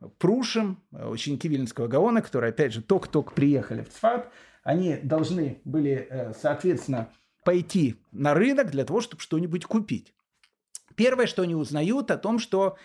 [0.00, 4.30] э, Прушим, ученики Вильнинского Гаона, которые, опять же, только-только приехали в Цфат,
[4.62, 7.10] они должны были, э, соответственно,
[7.44, 10.14] пойти на рынок для того, чтобы что-нибудь купить.
[10.94, 12.76] Первое, что они узнают, о том, что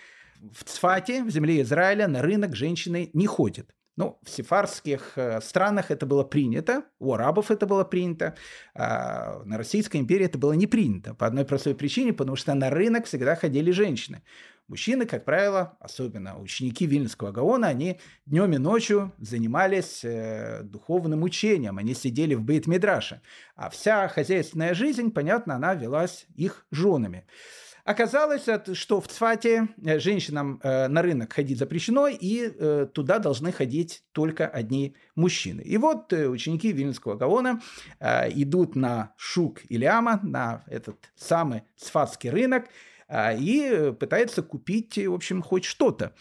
[0.54, 3.76] в Цфате, в земле Израиля, на рынок женщины не ходят.
[3.98, 8.36] Ну, в сефарских э, странах это было принято, у арабов это было принято,
[8.74, 12.70] а на Российской империи это было не принято по одной простой причине, потому что на
[12.70, 14.22] рынок всегда ходили женщины.
[14.68, 21.78] Мужчины, как правило, особенно ученики Вильнюсского Гаона, они днем и ночью занимались э, духовным учением,
[21.78, 23.22] они сидели в Бейт-Мидраше,
[23.56, 27.26] а вся хозяйственная жизнь, понятно, она велась их женами.
[27.86, 33.52] Оказалось, что в Цфате э, женщинам э, на рынок ходить запрещено, и э, туда должны
[33.52, 35.62] ходить только одни мужчины.
[35.62, 37.62] И вот ученики Вильнюсского Гаона
[38.02, 42.66] идут на Шук Илиама, на этот самый Цфатский рынок,
[43.10, 46.14] и пытаются купить, в общем, хоть что-то.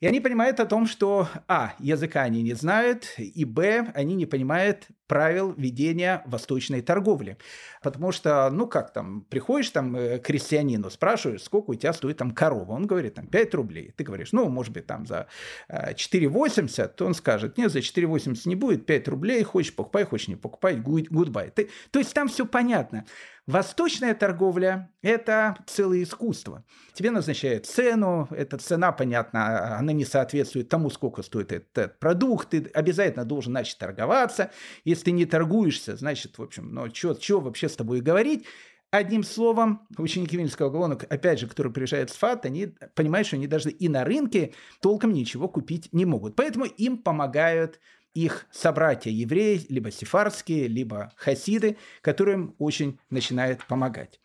[0.00, 4.26] И они понимают о том, что, а, языка они не знают, и, б, они не
[4.26, 7.38] понимают правил ведения восточной торговли.
[7.82, 12.18] Потому что, ну как там, приходишь там э, к крестьянину, спрашиваешь, сколько у тебя стоит
[12.18, 12.72] там корова.
[12.72, 13.92] Он говорит, там, 5 рублей.
[13.96, 15.28] Ты говоришь, ну, может быть, там за
[15.68, 20.36] 4,80, э, он скажет, нет, за 4,80 не будет, 5 рублей, хочешь покупай, хочешь не
[20.36, 21.50] покупай, goodbye.
[21.50, 23.04] Ты, то есть там все понятно.
[23.46, 26.64] Восточная торговля– это целое искусство.
[26.94, 32.68] Тебе назначают цену, эта цена, понятно, она не соответствует тому, сколько стоит этот продукт, ты
[32.74, 34.50] обязательно должен начать торговаться.
[34.96, 38.46] Если не торгуешься, значит, в общем, ну, что вообще с тобой говорить?
[38.90, 43.46] Одним словом, ученики Вильнюсского Гаона, опять же, которые приезжают с ФАТ, они понимают, что они
[43.46, 46.34] даже и на рынке толком ничего купить не могут.
[46.34, 47.78] Поэтому им помогают
[48.14, 54.18] их собратья-евреи, либо сефарские, либо хасиды, которым очень начинает помогать.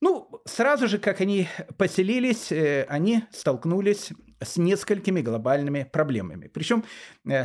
[0.00, 6.48] Ну, сразу же, как они поселились, э, они столкнулись с несколькими глобальными проблемами.
[6.48, 6.84] Причем,
[7.28, 7.44] э,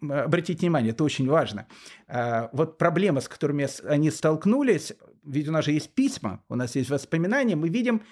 [0.00, 1.66] обратите внимание, это очень важно.
[2.08, 4.92] Э, вот проблемы, с которыми они столкнулись,
[5.24, 8.02] ведь у нас же есть письма, у нас есть воспоминания, мы видим,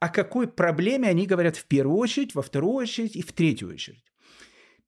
[0.00, 4.04] о какой проблеме они говорят в первую очередь, во вторую очередь и в третью очередь.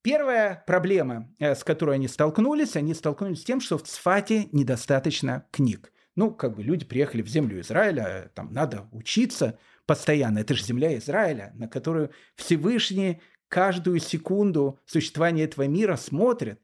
[0.03, 5.47] Первая проблема, э, с которой они столкнулись, они столкнулись с тем, что в Цфате недостаточно
[5.51, 5.93] книг.
[6.17, 9.59] Ну, как бы люди приехали в землю Израиля, там надо учиться
[9.91, 10.39] постоянно.
[10.39, 16.61] Это же земля Израиля, на которую Всевышний каждую секунду существования этого мира смотрит.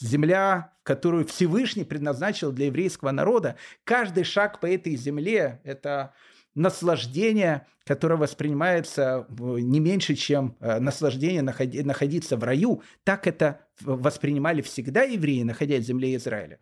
[0.00, 3.56] Земля, которую Всевышний предназначил для еврейского народа.
[3.84, 6.14] Каждый шаг по этой земле– это
[6.54, 12.82] наслаждение, которое воспринимается не меньше, чем э, наслаждение находиться в раю.
[13.04, 16.58] Так это воспринимали всегда евреи, находясь в земле Израиля.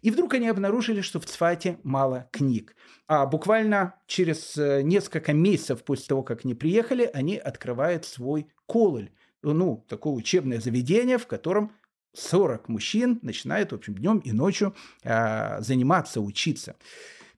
[0.00, 2.74] И вдруг они обнаружили, что в Цфате мало книг.
[3.06, 9.10] А буквально через э, несколько месяцев после того, как они приехали, они открывают свой кололь.
[9.42, 11.72] Ну, такое учебное заведение, в котором
[12.14, 16.76] 40 мужчин начинают, в общем, днем и ночью э, заниматься, учиться.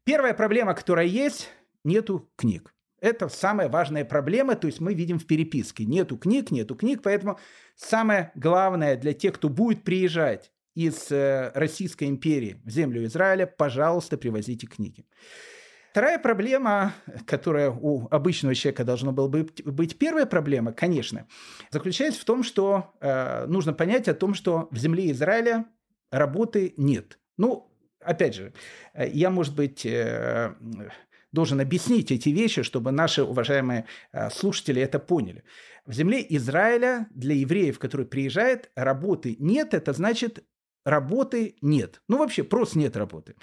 [0.04, 1.48] Первая проблема, которая есть,
[1.84, 2.73] нету книг.
[3.04, 5.84] Это самая важная проблема, то есть мы видим в переписке.
[5.84, 7.38] Нету книг, нету книг, поэтому
[7.76, 14.16] самое главное для тех, кто будет приезжать из э, Российской империи в землю Израиля, пожалуйста,
[14.16, 15.04] привозите книги.
[15.90, 16.94] Вторая проблема,
[17.26, 21.28] которая у обычного человека должна была быть, быть первая проблема, конечно,
[21.70, 25.66] заключается в том, что э, нужно понять о том, что в земле Израиля
[26.10, 27.18] работы нет.
[27.36, 28.54] Ну, опять же,
[28.94, 30.54] э, я, может быть, э,
[31.34, 35.44] должен объяснить эти вещи, чтобы наши уважаемые э, слушатели это поняли.
[35.84, 40.44] В земле Израиля для евреев, которые приезжают, работы нет, это значит
[40.84, 42.00] работы нет.
[42.08, 43.34] Ну вообще просто нет работы.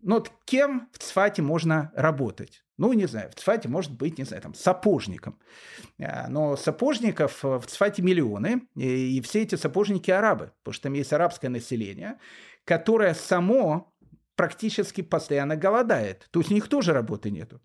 [0.00, 2.62] Но вот кем в Цфате можно работать?
[2.76, 5.38] Ну, не знаю, в Цфате может быть, не знаю, там, сапожником.
[5.98, 11.12] Э, но сапожников в Цфате миллионы, и все эти сапожники арабы, потому что там есть
[11.12, 12.18] арабское население,
[12.64, 13.93] которое само
[14.36, 16.28] практически постоянно голодает.
[16.30, 17.60] То есть у них тоже работы нету.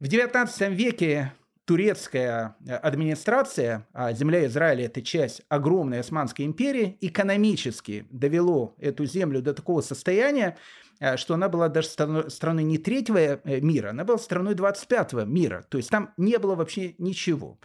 [0.00, 1.32] В XIX веке
[1.64, 9.42] турецкая э, администрация, а земля Израиля– это часть огромной Османской империи, экономически довело эту землю
[9.42, 10.56] до такого состояния,
[11.00, 15.64] э, что она была даже страной не третьего э, мира, она была страной 25-го мира.
[15.68, 17.58] То есть там не было вообще ничего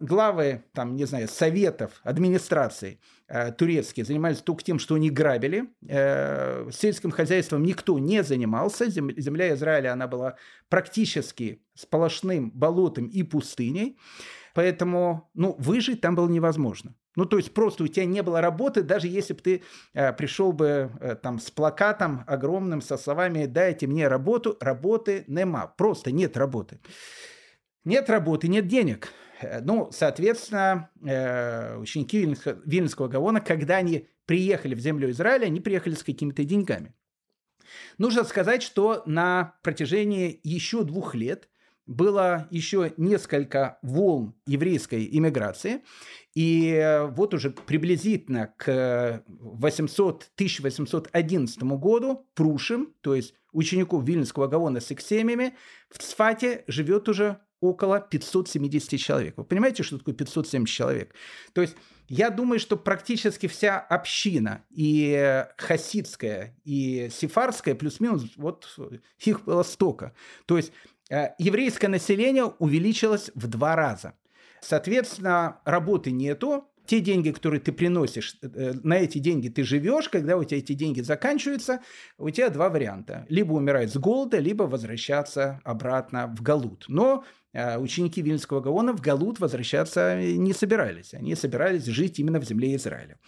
[0.00, 3.00] главы, там, не знаю, советов, администрации
[3.58, 5.68] турецкие занимались только тем, что они грабили.
[5.88, 8.88] Э, сельским хозяйством никто не занимался.
[8.88, 10.36] Зем, земля Израиля, она была
[10.68, 13.98] практически сплошным болотом и пустыней.
[14.54, 16.94] Поэтому, ну, выжить там было невозможно.
[17.16, 19.62] Ну, то есть просто у тебя не было работы, даже если бы ты
[19.94, 25.66] э, пришел бы э, там с плакатом огромным, со словами «дайте мне работу», работы нема,
[25.66, 26.78] просто нет работы.
[27.84, 29.12] Нет работы, нет денег.
[29.40, 35.94] Э, ну, соответственно, э, ученики Вильнюсского Гаона, когда они приехали в землю Израиля, они приехали
[35.94, 36.94] с какими-то деньгами.
[37.98, 41.48] Нужно сказать, что на протяжении еще двух лет
[41.86, 45.84] было еще несколько волн еврейской иммиграции,
[46.34, 54.90] и вот уже приблизительно к 800, 1811 году Прушим, то есть учеников Вильнюсского Гаона с
[54.90, 55.54] эксемиями,
[55.88, 59.34] в Цфате живет уже около 570 человек.
[59.36, 61.14] Вы понимаете, что такое 570 человек?
[61.52, 61.76] То есть
[62.08, 68.66] я думаю, что практически вся община, и хасидская, и сефарская, плюс-минус, вот
[69.18, 70.14] их было столько.
[70.46, 70.72] То есть
[71.10, 74.14] э, еврейское население увеличилось в два раза.
[74.60, 80.36] Соответственно, работы нету, те деньги, которые ты приносишь, э, на эти деньги ты живешь, когда
[80.36, 81.80] у тебя эти деньги заканчиваются,
[82.18, 83.26] у тебя два варианта.
[83.28, 86.84] Либо умирать с голода, либо возвращаться обратно в Галут.
[86.88, 91.14] Но э, ученики Вильнского Гаона в Галут возвращаться не собирались.
[91.14, 93.18] Они собирались жить именно в земле Израиля.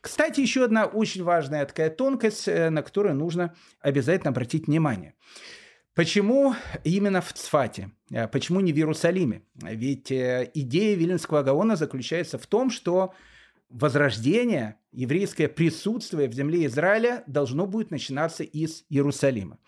[0.00, 5.14] Кстати, еще одна очень важная такая тонкость, э, на которую нужно обязательно обратить внимание.
[5.94, 7.92] Почему именно в Цфате?
[8.12, 9.42] А почему не в Иерусалиме?
[9.62, 13.14] Ведь э, идея Виленского Гаона заключается в том, что
[13.68, 19.58] возрождение, еврейское присутствие в земле Израиля должно будет начинаться из Иерусалима.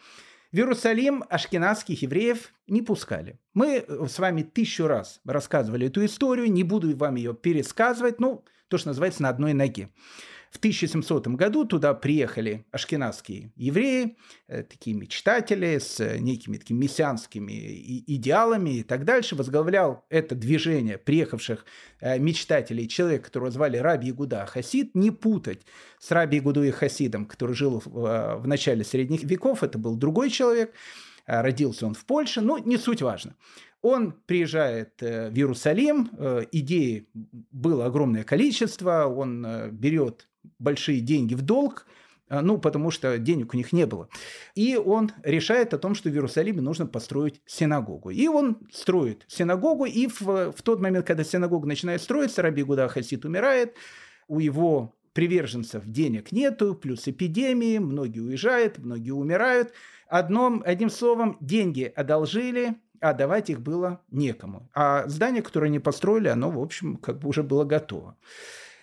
[0.50, 3.38] В Иерусалим ашкенадских евреев не пускали.
[3.54, 8.44] Мы э, с вами тысячу раз рассказывали эту историю, не буду вам ее пересказывать, ну,
[8.66, 9.90] то, что называется, на одной ноге.
[10.56, 14.16] В 1700 году туда приехали ашкенадские евреи,
[14.48, 17.52] э, такие мечтатели с э, некими такими мессианскими
[18.06, 19.36] идеалами и так дальше.
[19.36, 21.66] Возглавлял это движение приехавших
[22.00, 24.94] э, мечтателей человек, которого звали Раби Игуда Хасид.
[24.94, 25.60] Не путать
[25.98, 29.62] с Раби Игудой Хасидом, который жил в, в начале средних веков.
[29.62, 30.72] Это был другой человек.
[31.26, 33.34] Родился он в Польше, но не суть важно.
[33.88, 36.10] Он приезжает в Иерусалим,
[36.50, 37.06] идеи
[37.52, 40.28] было огромное количество, он берет
[40.58, 41.86] большие деньги в долг,
[42.28, 44.08] ну, потому что денег у них не было.
[44.56, 48.10] И он решает о том, что в Иерусалиме нужно построить синагогу.
[48.10, 52.88] И он строит синагогу, и в, в тот момент, когда синагога начинает строиться, Раби Гуда
[52.88, 53.76] Хасид умирает,
[54.26, 59.72] у его приверженцев денег нету, плюс эпидемии, многие уезжают, многие умирают.
[60.08, 64.68] Одном, одним словом, деньги одолжили, а давать их было некому.
[64.74, 68.16] А здание, которое они построили, оно, в общем, как бы уже было готово.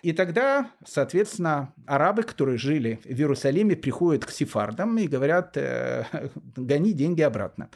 [0.03, 6.05] И тогда, соответственно, арабы, которые жили в Иерусалиме, приходят к сефардам и говорят, э,
[6.57, 7.70] гони деньги обратно.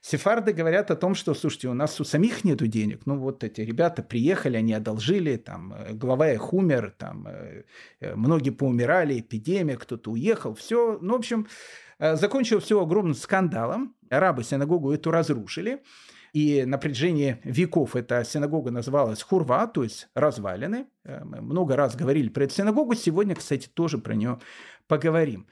[0.00, 3.02] Сефарды говорят о том, что, слушайте, у нас у самих нету денег.
[3.06, 7.62] Ну вот эти ребята приехали, они одолжили, там, э, глава их умер, там, э,
[8.00, 10.98] э, многие поумирали, эпидемия, кто-то уехал, все.
[11.00, 11.46] Ну, в общем,
[11.98, 13.94] закончилось все огромным скандалом.
[14.10, 15.82] Арабы синагогу эту разрушили.
[16.32, 20.86] И на протяжении веков эта синагога называлась Хурва, то есть развалины.
[21.04, 22.94] Э, мы много раз говорили про эту синагогу.
[22.94, 24.38] Сегодня, кстати, тоже про нее
[24.86, 25.46] поговорим.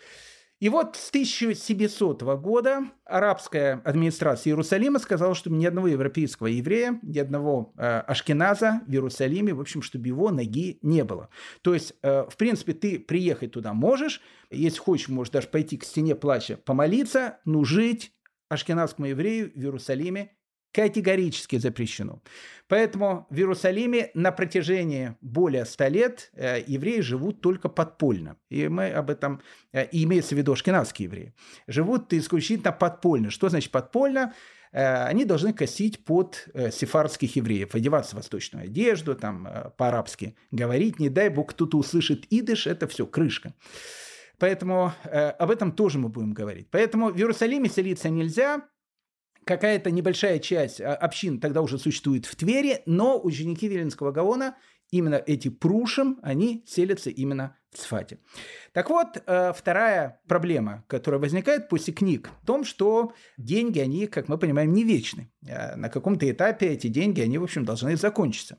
[0.58, 7.18] И вот с 1700 года арабская администрация Иерусалима сказала, что ни одного европейского еврея, ни
[7.18, 11.28] одного э, ашкеназа в Иерусалиме, в общем, чтобы его ноги не было.
[11.60, 15.84] То есть, э, в принципе, ты приехать туда можешь, если хочешь, можешь даже пойти к
[15.84, 18.12] стене плача помолиться, но жить
[18.48, 20.35] ашкеназскому еврею в Иерусалиме
[20.76, 22.20] категорически запрещено.
[22.68, 28.36] Поэтому в Иерусалиме на протяжении более ста лет э, евреи живут только подпольно.
[28.50, 29.40] И мы об этом,
[29.72, 31.34] э, и имеется в виду ашкенадские евреи,
[31.66, 33.30] живут исключительно подпольно.
[33.30, 34.34] Что значит подпольно?
[34.72, 39.48] Э, они должны косить под сефардских евреев, одеваться в восточную одежду, там
[39.78, 43.54] по-арабски говорить, не дай бог кто-то услышит идыш, это все, крышка.
[44.38, 46.68] Поэтому э, об этом тоже мы будем говорить.
[46.70, 48.68] Поэтому в Иерусалиме селиться нельзя,
[49.46, 54.56] какая-то небольшая часть а, общин тогда уже существует в Твери, но ученики Виленского Гаона,
[54.90, 58.18] именно эти прушим, они селятся именно в Цфате.
[58.72, 64.28] Так вот, э, вторая проблема, которая возникает после книг, в том, что деньги, они, как
[64.28, 65.30] мы понимаем, не вечны.
[65.46, 68.58] Э, на каком-то этапе эти деньги, они, в общем, должны закончиться.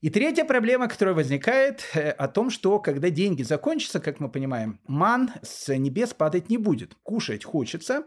[0.00, 4.80] И третья проблема, которая возникает, э, о том, что когда деньги закончатся, как мы понимаем,
[4.86, 6.94] ман с небес падать не будет.
[7.02, 8.04] Кушать хочется,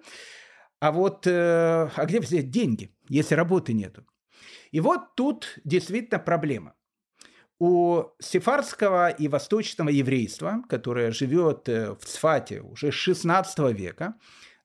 [0.81, 4.03] а вот э, а где взять деньги, если работы нету?
[4.71, 6.73] И вот тут действительно проблема.
[7.59, 14.15] У сефарского и восточного еврейства, которое живет э, в Цфате уже с 16 века,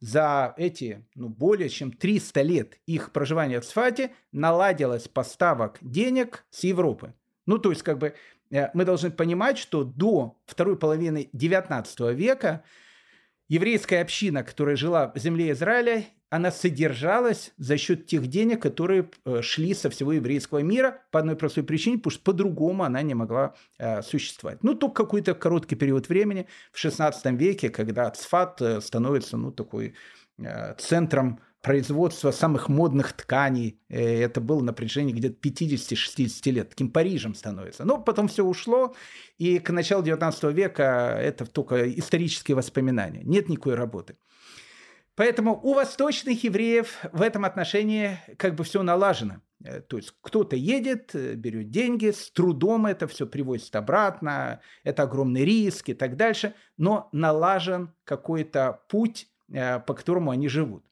[0.01, 6.65] за эти ну, более чем 300 лет их проживания в Цфате наладилось поставок денег с
[6.65, 7.13] Европы.
[7.45, 8.15] Ну, то есть, как бы,
[8.51, 12.65] э, мы должны понимать, что до второй половины 19 века
[13.49, 19.43] еврейская община, которая жила в земле Израиля, она содержалась за счет тех денег, которые э,
[19.43, 23.55] шли со всего еврейского мира по одной простой причине, потому что по-другому она не могла
[23.79, 24.65] э, существовать.
[24.65, 29.95] Ну, только какой-то короткий период времени в XVI веке, когда Цфат э, становится, ну, такой
[30.77, 33.81] центром производства самых модных тканей.
[33.89, 36.71] Э, это было на протяжении где-то 50-60 лет.
[36.71, 37.85] Таким Парижем становится.
[37.85, 38.95] Но потом все ушло,
[39.37, 43.23] и к началу 19 века это только исторические воспоминания.
[43.25, 44.17] Нет никакой работы.
[45.17, 49.41] Поэтому у восточных евреев в этом отношении как бы все налажено.
[49.65, 55.03] Э, то есть кто-то едет, э, берет деньги, с трудом это все привозит обратно, это
[55.03, 60.85] огромный риск и так дальше, но налажен какой-то путь, по которому они живут.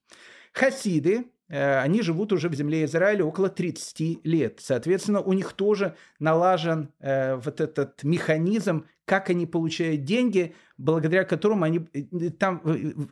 [0.54, 4.60] Хасиды, они живут уже в земле Израиля около 30 лет.
[4.62, 11.80] Соответственно, у них тоже налажен вот этот механизм, как они получают деньги, благодаря которым они...
[12.38, 12.62] Там,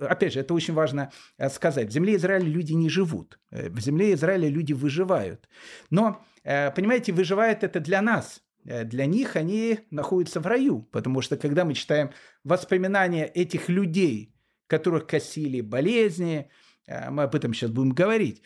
[0.01, 1.13] опять же, это очень важно
[1.51, 1.89] сказать.
[1.89, 3.39] В земле Израиля люди не живут.
[3.51, 5.47] В земле Израиля люди выживают.
[5.91, 8.41] Но, понимаете, выживает это для нас.
[8.65, 12.13] Для них они находятся в раю, потому что когда мы читаем
[12.45, 14.33] воспоминания этих людей,
[14.69, 16.49] которых косили болезни,
[16.87, 18.43] мы об этом сейчас будем говорить,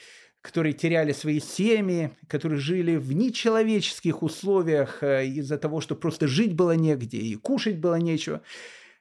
[0.46, 6.54] которые теряли свои семьи, которые жили в нечеловеческих условиях э, из-за того, что просто жить
[6.54, 8.42] было негде и кушать было нечего,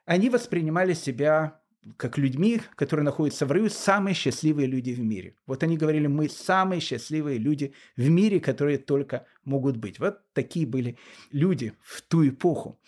[0.05, 1.61] они воспринимали себя
[1.97, 5.35] как людьми, которые находятся в раю, самые счастливые люди в мире.
[5.45, 9.99] Вот они говорили, мы самые счастливые люди в мире, которые только могут быть.
[9.99, 10.97] Вот такие были
[11.31, 12.79] люди в ту эпоху.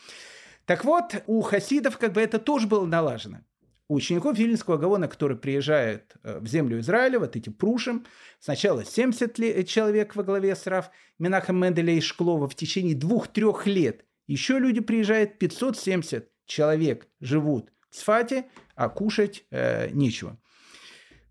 [0.66, 3.41] Так вот, у хасидов как бы это тоже было налажено
[3.88, 8.06] у учеников Вильнинского Гавона, которые приезжают э, в землю Израиля, вот эти прушим,
[8.40, 13.66] сначала 70 э, человек во главе с Раф Минахом Менделя и Шклова в течение двух-трех
[13.66, 14.06] лет.
[14.28, 20.38] Еще люди приезжают, 570 человек живут в Сфате, а кушать э, нечего.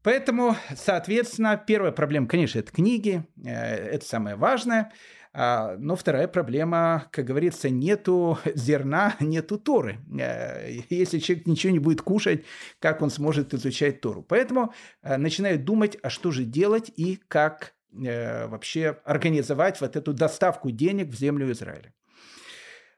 [0.03, 4.93] Поэтому, соответственно, первая проблема, конечно, это книги, э, это самое важное.
[5.39, 9.99] А, но вторая проблема, как говорится, нету зерна, нету Торы.
[10.19, 12.45] Э, если человек ничего не будет кушать,
[12.79, 14.23] как он сможет изучать Тору?
[14.23, 14.73] Поэтому
[15.03, 20.71] э, начинают думать, а что же делать и как э, вообще организовать вот эту доставку
[20.71, 21.93] денег в землю Израиля.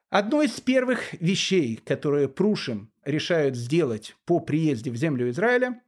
[0.09, 5.83] Одной из первых вещей, которые Прушим решают сделать по приезде в землю Израиля,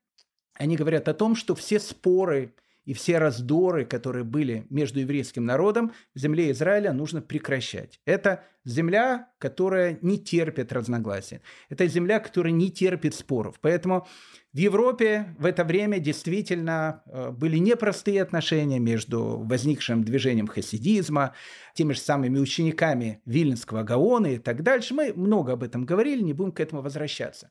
[0.55, 2.55] они говорят о том, что все споры
[2.85, 8.01] и все раздоры, которые были между еврейским народом в земле Израиля, нужно прекращать.
[8.05, 11.41] Это земля, которая не терпит разногласий.
[11.68, 13.59] Это земля, которая не терпит споров.
[13.61, 14.07] Поэтому
[14.53, 21.35] в Европе в это время действительно э, были непростые отношения между возникшим движением хасидизма,
[21.74, 24.95] теми же самыми учениками Вильнского Гаона и так дальше.
[24.95, 27.51] Мы много об этом говорили, не будем к этому возвращаться.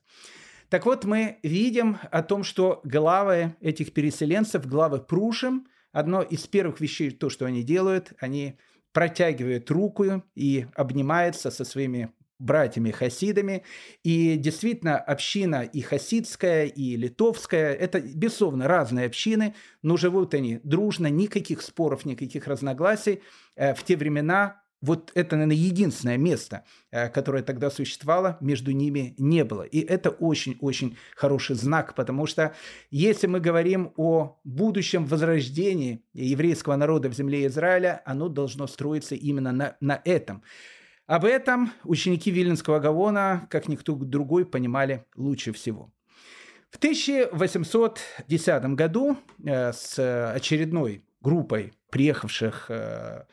[0.70, 6.80] Так вот, мы видим о том, что главы этих переселенцев, главы Прушим, одно из первых
[6.80, 8.56] вещей, то, что они делают, они
[8.92, 13.64] протягивают руку и обнимаются со своими братьями-хасидами.
[14.04, 21.08] И действительно, община и хасидская, и литовская– это, безусловно, разные общины, но живут они дружно,
[21.08, 23.22] никаких споров, никаких разногласий.
[23.56, 29.14] Э, в те времена вот это, наверное, единственное место, э, которое тогда существовало, между ними
[29.18, 29.62] не было.
[29.62, 32.54] И это очень-очень хороший знак, потому что
[32.90, 39.52] если мы говорим о будущем возрождении еврейского народа в земле Израиля, оно должно строиться именно
[39.52, 40.42] на, на этом.
[41.06, 45.92] Об этом ученики Вильнинского Гавона, как никто другой, понимали лучше всего.
[46.70, 53.24] В 1810 году э, с очередной группой приехавших Э,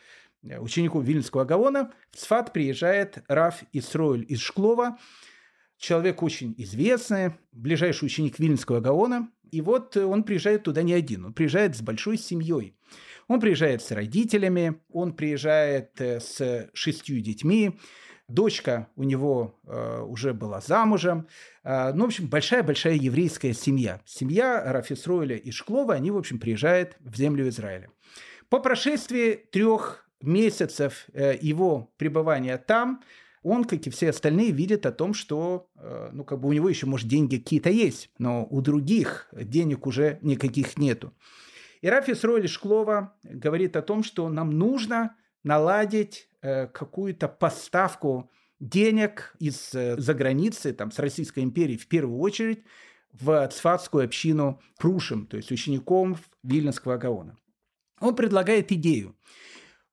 [0.44, 4.98] ученику Вильнского Гавона, в Сфат приезжает Раф Исроиль из Шклова,
[5.78, 9.30] человек очень известный, ближайший ученик Вильнского Гаона.
[9.52, 12.76] И вот он приезжает туда не один, он приезжает с большой семьей.
[13.28, 17.78] Он приезжает с родителями, он приезжает э, с шестью детьми,
[18.30, 21.28] дочка у него э, уже была замужем.
[21.64, 24.02] Э, ну, в общем, большая-большая еврейская семья.
[24.06, 27.90] Семья Рафисроиля и Шклова, они, в общем, приезжают в землю Израиля.
[28.50, 33.02] По прошествии трех месяцев э, его пребывания там,
[33.44, 36.68] он, как и все остальные, видит о том, что, э, ну, как бы у него
[36.68, 41.14] еще, может, деньги какие-то есть, но у других денег уже никаких нету.
[41.82, 49.36] И Рафис Ройли Шклова говорит о том, что нам нужно наладить э, какую-то поставку денег
[49.40, 52.64] из-за границы, там, с Российской империи в первую очередь,
[53.14, 57.38] в цфатскую общину Прушим, то есть учеником Вильнинского Гаона.
[58.00, 59.16] Он предлагает идею–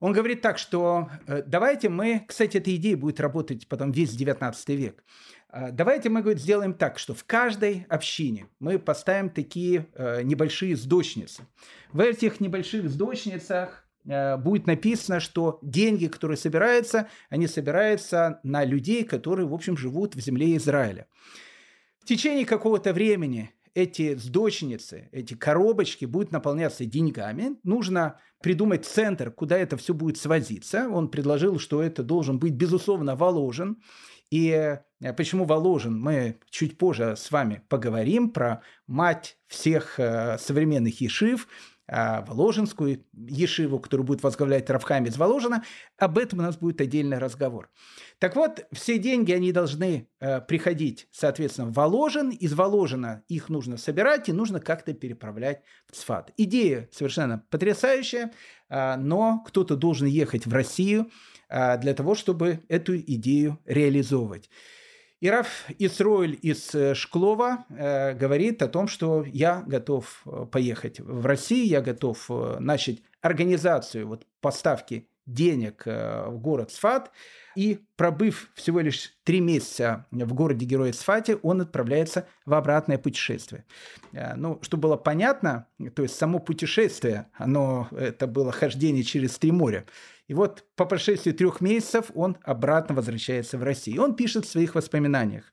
[0.05, 4.69] он говорит так, что э, давайте мы, кстати, эта идея будет работать потом весь 19
[4.69, 5.03] век.
[5.51, 10.77] Э, давайте мы, говорит, сделаем так, что в каждой общине мы поставим такие э, небольшие
[10.77, 11.47] сдочницы.
[11.91, 19.49] В этих небольших сдочницах будет написано, что деньги, которые собираются, они собираются на людей, которые,
[19.49, 21.07] в общем, живут в земле Израиля.
[22.01, 29.59] В течение какого-то времени эти сдочницы, эти коробочки будут наполняться деньгами, нужно придумать центр, куда
[29.59, 30.89] это все будет свозиться.
[30.89, 33.83] Он предложил, что это должен быть, безусловно, Воложен.
[34.31, 34.51] И
[35.01, 41.49] э, почему Воложен, мы чуть позже с вами поговорим про мать всех э, современных ешив–
[41.87, 45.65] Воложенскую Ешиву, которую будет возглавлять Равхайм из Воложина.
[45.99, 47.71] Об этом у нас будет отдельный разговор.
[48.19, 52.31] Так вот, все деньги, они должны э, приходить, соответственно, в Воложен.
[52.31, 56.33] Из Воложина их нужно собирать и нужно как-то переправлять в Цфат.
[56.39, 58.33] Идея совершенно потрясающая,
[58.71, 61.11] э, но кто-то должен ехать в Россию
[61.51, 64.49] для того, чтобы эту идею реализовывать.
[65.25, 71.01] И Раф Исроиль из э, Шклова э, говорит о том, что я готов э, поехать
[71.01, 77.11] в Россию, я готов э, начать организацию вот, поставки денег в город Сфат.
[77.57, 83.65] И пробыв всего лишь три месяца в городе Героя Сфате, он отправляется в обратное путешествие.
[84.13, 89.87] Ну, чтобы было понятно, то есть само путешествие, оно, это было хождение через три моря.
[90.27, 94.03] И вот по прошествии трех месяцев он обратно возвращается в Россию.
[94.03, 95.53] Он пишет в своих воспоминаниях.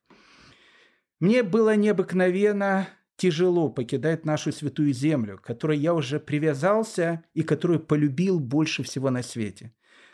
[1.20, 2.88] «Мне было необыкновенно
[3.22, 9.12] тяжело покидать нашу святую землю, к которой я уже привязался и которую полюбил больше всего
[9.12, 9.74] на свете.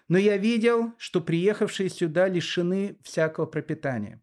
[0.09, 4.21] Но я видел, что приехавшие сюда лишены всякого пропитания.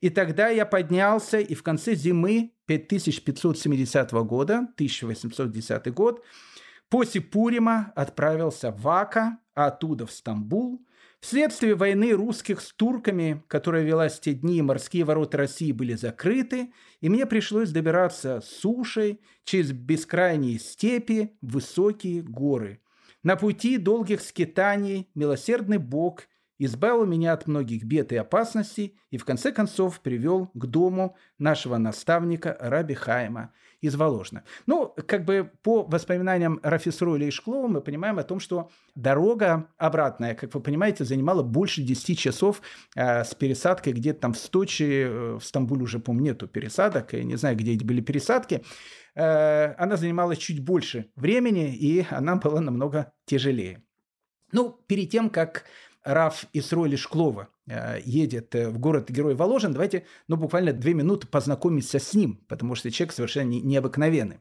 [0.00, 6.24] И тогда я поднялся, и в конце зимы 5570 года, 1810 год,
[6.90, 10.84] После Пурима отправился в Ака, а оттуда в Стамбул.
[11.20, 16.72] Вследствие войны русских с турками, которая велась в те дни, морские ворота России были закрыты,
[17.00, 22.80] и мне пришлось добираться сушей через бескрайние степи, высокие горы.
[23.22, 26.22] На пути долгих скитаний милосердный Бог
[26.58, 31.76] избавил меня от многих бед и опасностей и в конце концов привел к дому нашего
[31.76, 34.44] наставника Раби Хайма из Воложна.
[34.66, 40.34] Ну, как бы по воспоминаниям Рафисруля и Шклова мы понимаем о том, что дорога обратная,
[40.34, 42.60] как вы понимаете, занимала больше 10 часов
[42.94, 47.24] э, с пересадкой где-то там в Сточи, э, в Стамбуле уже, по-моему, нету пересадок, я
[47.24, 48.62] не знаю, где эти были пересадки.
[49.14, 53.82] Э, она занимала чуть больше времени, и она была намного тяжелее.
[54.52, 55.64] Ну, перед тем, как
[56.04, 57.59] Раф Исроили Шклова э,
[58.04, 62.74] едет э, в город Герой Воложен, давайте, ну, буквально две минуты познакомиться с ним, потому
[62.74, 64.38] что человек совершенно необыкновенный.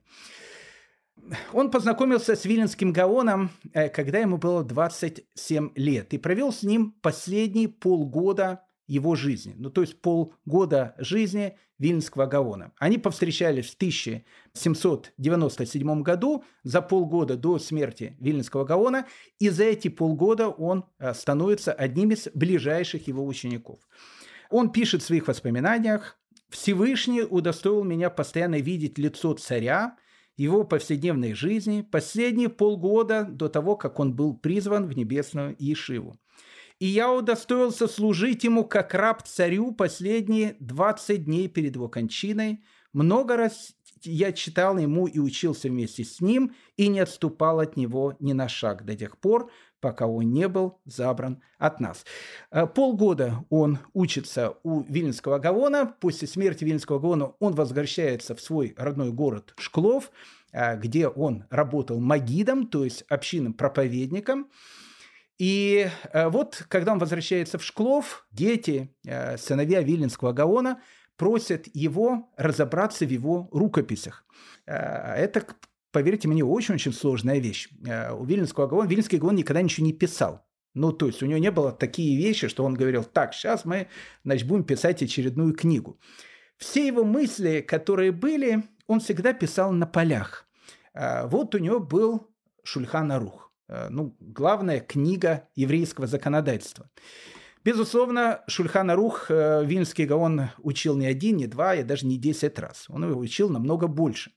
[1.54, 6.96] Он познакомился с Виленским Гаоном, э, когда ему было 27 лет, и провел с ним
[7.02, 9.56] последние полгода его жизни.
[9.58, 12.72] Ну, то есть полгода жизни Вильнского Гаона.
[12.78, 19.06] Они повстречались в 1797 году, за полгода до смерти Вильнского Гаона,
[19.38, 23.80] и за эти полгода он э, становится одним из ближайших его учеников.
[24.50, 26.18] Он пишет в своих воспоминаниях,
[26.50, 29.96] «Всевышний удостоил меня постоянно видеть лицо царя,
[30.36, 36.20] его повседневной жизни последние полгода до того, как он был призван в небесную Ешиву
[36.80, 42.64] и я удостоился служить ему как раб царю последние 20 дней перед его кончиной.
[42.94, 48.16] Много раз я читал ему и учился вместе с ним, и не отступал от него
[48.20, 49.52] ни на шаг до тех пор,
[49.82, 52.06] пока он не был забран от нас.
[52.52, 55.86] Э, полгода он учится у Вильнского Гавона.
[56.00, 60.12] После смерти Вильнского Гавона он возвращается в свой родной город Шклов,
[60.52, 64.48] э, где он работал магидом, то есть общинным проповедником.
[65.40, 70.82] И э, вот, когда он возвращается в Шклов, дети, э, сыновья Виленского Гаона,
[71.16, 74.26] просят его разобраться в его рукописях.
[74.68, 75.46] Э, это,
[75.92, 77.70] поверьте мне, очень-очень сложная вещь.
[77.72, 80.46] У Виленского Гаона, Виленский Гаон никогда ничего не писал.
[80.74, 83.88] Ну, то есть у него не было такие вещи, что он говорил, так, сейчас мы
[84.26, 86.00] значит, будем писать очередную книгу.
[86.58, 90.48] Все его мысли, которые были, он всегда писал на полях.
[90.94, 92.30] Вот у него был
[92.64, 93.49] Шульхан Арух.
[93.70, 96.90] Э, ну, главная книга еврейского законодательства.
[97.64, 102.58] Безусловно, Шульхана Рух э, Вильнский Гаон учил не один, не два, и даже не десять
[102.58, 102.86] раз.
[102.90, 104.32] Он его учил намного больше.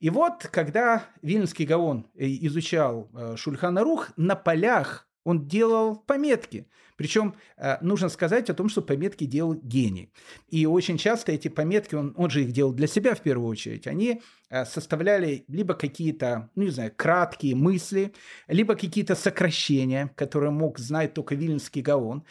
[0.00, 6.66] И вот, когда Вильнский Гаон э, изучал Шульхана Рух, на полях он делал пометки–
[6.96, 10.10] причем э, нужно сказать о том, что пометки делал гений.
[10.48, 13.86] И очень часто эти пометки, он, он же их делал для себя в первую очередь,
[13.86, 18.14] они э, составляли либо какие-то, ну не знаю, краткие мысли,
[18.48, 22.24] либо какие-то сокращения, которые мог знать только Вильнский Гаон.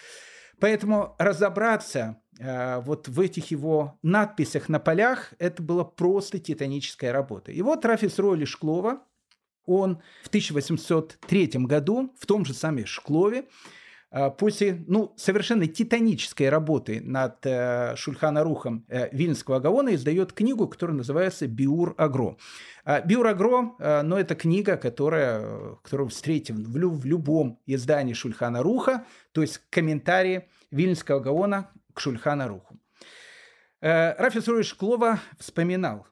[0.60, 7.52] Поэтому разобраться э, вот в этих его надписях на полях, это была просто титаническая работа.
[7.52, 9.02] И вот Рафис Ройли Шклова,
[9.66, 13.46] он в 1803 году в том же самом Шклове
[14.12, 20.96] а, после ну, совершенно титанической работы над э, Шульхана-Рухом э, Вильнского Гаона издает книгу, которая
[20.96, 22.38] называется «Биур Агро».
[22.86, 28.14] А, «Биур Агро» э, ну, это книга, которая, которую встретим в, лю, в любом издании
[28.14, 29.04] Шульхана-Руха,
[29.34, 32.80] то есть комментарии Вильнского Гаона к Шульхана-Руху.
[33.82, 36.08] Э, Рафи Сурович Шклова вспоминал,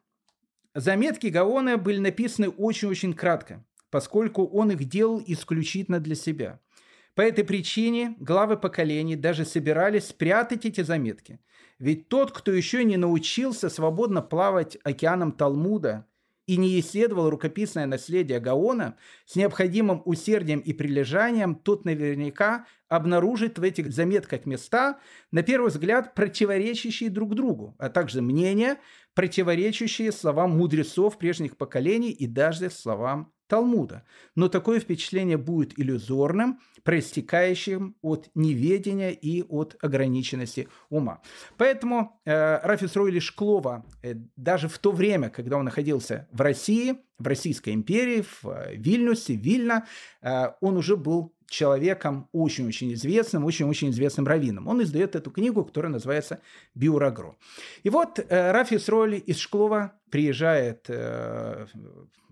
[0.73, 6.59] заметки Гаона были написаны очень-очень кратко, поскольку он их делал исключительно для себя–
[7.15, 11.39] по этой причине главы поколений даже собирались спрятать эти заметки.
[11.77, 16.07] Ведь тот, кто еще не научился свободно плавать океаном Талмуда
[16.47, 18.97] и не исследовал рукописное наследие Гаона
[19.27, 24.99] с необходимым усердием и прилежанием, тот наверняка обнаружит в этих заметках места,
[25.31, 28.79] на первый взгляд, противоречащие друг другу, а также мнения,
[29.13, 34.03] противоречащие словам мудрецов прежних поколений и даже словам Талмуда.
[34.35, 41.21] Но такое впечатление будет иллюзорным, проистекающим от неведения и от ограниченности ума.
[41.57, 46.95] Поэтому э, Рафис Ройли Шклова э, даже в то время, когда он находился в России,
[47.19, 49.85] в Российской империи, в э, Вильнюсе, Вильно,
[50.21, 54.67] э, он уже был человеком очень-очень известным, очень-очень известным раввином.
[54.67, 56.41] Он издает эту книгу, которая называется
[56.73, 57.35] «Биурагро».
[57.83, 61.67] И вот э, Рафис Роли из Шклова приезжает, э,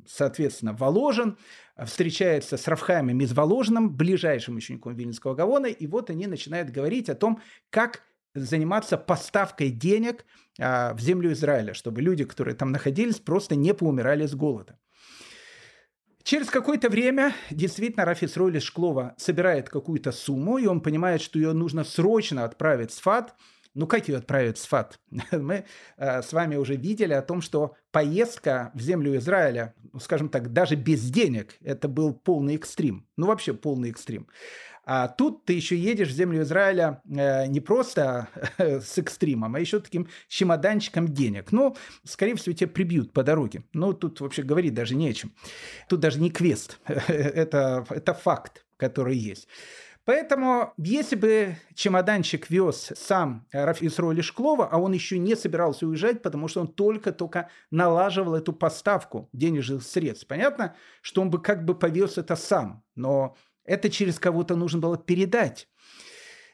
[0.07, 1.37] соответственно, в Воложен,
[1.85, 7.15] встречается с Рафхаемом из Воложеном, ближайшим учеником Вильнинского Гавона, и вот они начинают говорить о
[7.15, 8.03] том, как
[8.33, 10.25] заниматься поставкой денег
[10.59, 14.77] а, в землю Израиля, чтобы люди, которые там находились, просто не поумирали с голода.
[16.23, 21.53] Через какое-то время действительно Рафис Ройли Шклова собирает какую-то сумму, и он понимает, что ее
[21.53, 23.35] нужно срочно отправить в Сфат.
[23.73, 24.99] Ну как ее отправить в Сфат?
[25.31, 25.65] Мы
[25.97, 30.51] э, с вами уже видели о том, что поездка в землю Израиля, ну, скажем так,
[30.51, 33.07] даже без денег, это был полный экстрим.
[33.17, 34.27] Ну вообще полный экстрим.
[34.93, 38.27] А тут ты еще едешь в землю Израиля э, не просто
[38.57, 41.53] с экстримом, а еще таким чемоданчиком денег.
[41.53, 43.63] Ну, скорее всего, тебя прибьют по дороге.
[43.71, 45.31] Ну, тут вообще говорить даже не о чем.
[45.87, 46.81] Тут даже не квест.
[46.87, 49.47] это, это факт, который есть.
[50.03, 56.49] Поэтому, если бы чемоданчик вез сам Исроли Шклова, а он еще не собирался уезжать, потому
[56.49, 62.17] что он только-только налаживал эту поставку денежных средств, понятно, что он бы как бы повез
[62.17, 62.83] это сам.
[62.95, 65.67] Но это через кого-то нужно было передать.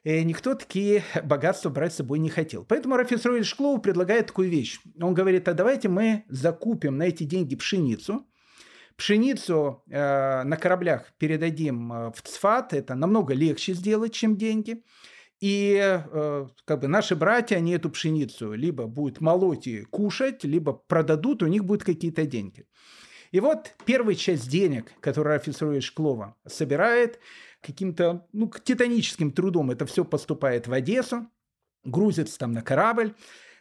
[0.04, 2.64] И никто такие богатства брать с собой не хотел.
[2.64, 4.80] Поэтому Рафис Ройль Шклоу предлагает такую вещь.
[5.02, 8.26] Он говорит, а давайте мы закупим на эти деньги пшеницу.
[8.96, 12.74] Пшеницу э, на кораблях передадим э, в Цфат.
[12.74, 14.84] Это намного легче сделать, чем деньги.
[15.40, 20.74] И э, как бы наши братья, они эту пшеницу либо будут молоть и кушать, либо
[20.74, 22.66] продадут, у них будут какие-то деньги.
[23.32, 27.20] И вот первая часть денег, которую Рафис Руи Шклова собирает,
[27.62, 31.28] каким-то ну, титаническим трудом это все поступает в Одессу,
[31.84, 33.14] грузится там на корабль,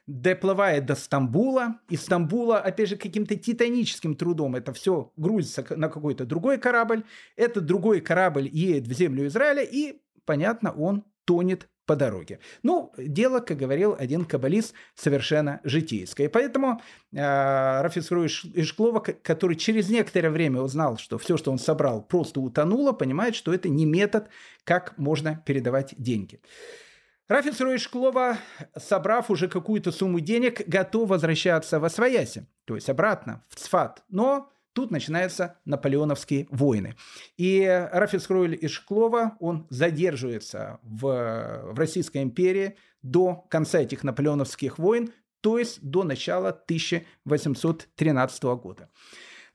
[0.07, 1.81] доплывает до Стамбула.
[1.89, 7.05] Из Стамбула, опять же, каким-то титаническим трудом это все грузится на какой-то другой корабль.
[7.35, 12.41] Этот другой корабль едет в землю Израиля, и, понятно, он тонет по дороге.
[12.63, 16.29] Ну, дело, как говорил один каббалист, совершенно житейское.
[16.29, 16.83] Поэтому
[17.13, 22.93] э, Рафис Ишклова, который через некоторое время узнал, что все, что он собрал, просто утонуло,
[22.93, 24.29] понимает, что это не метод,
[24.65, 26.41] как можно передавать деньги.
[27.29, 28.39] Рафис Шклова,
[28.77, 34.05] собрав уже какую-то сумму денег, готов возвращаться во Свояси, то есть обратно в Цфат.
[34.09, 36.97] Но Тут начинаются наполеоновские войны.
[37.39, 44.79] И Рафис Хройль из Шклова, он задерживается в, в Российской империи до конца этих наполеоновских
[44.79, 48.91] войн, то есть до начала 1813 года.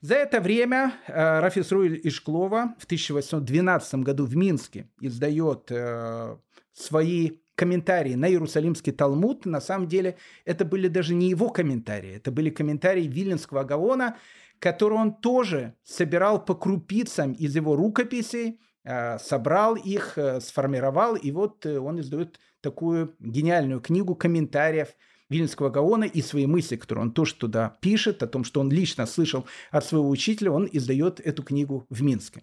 [0.00, 6.36] За это время э, Рафис Руэль Ишклова в 1812 году в Минске издает э,
[6.72, 9.46] свои комментарии на Иерусалимский Талмуд.
[9.46, 14.16] На самом деле это были даже не его комментарии, это были комментарии Виленского Гаона,
[14.58, 21.30] который он тоже собирал по крупицам из его рукописей, а, собрал их, э, сформировал, и
[21.30, 24.88] вот э, он издает такую гениальную книгу комментариев
[25.28, 29.06] Вильнского Гаона и свои мысли, которые он тоже туда пишет, о том, что он лично
[29.06, 32.42] слышал от своего учителя, он издает эту книгу в Минске.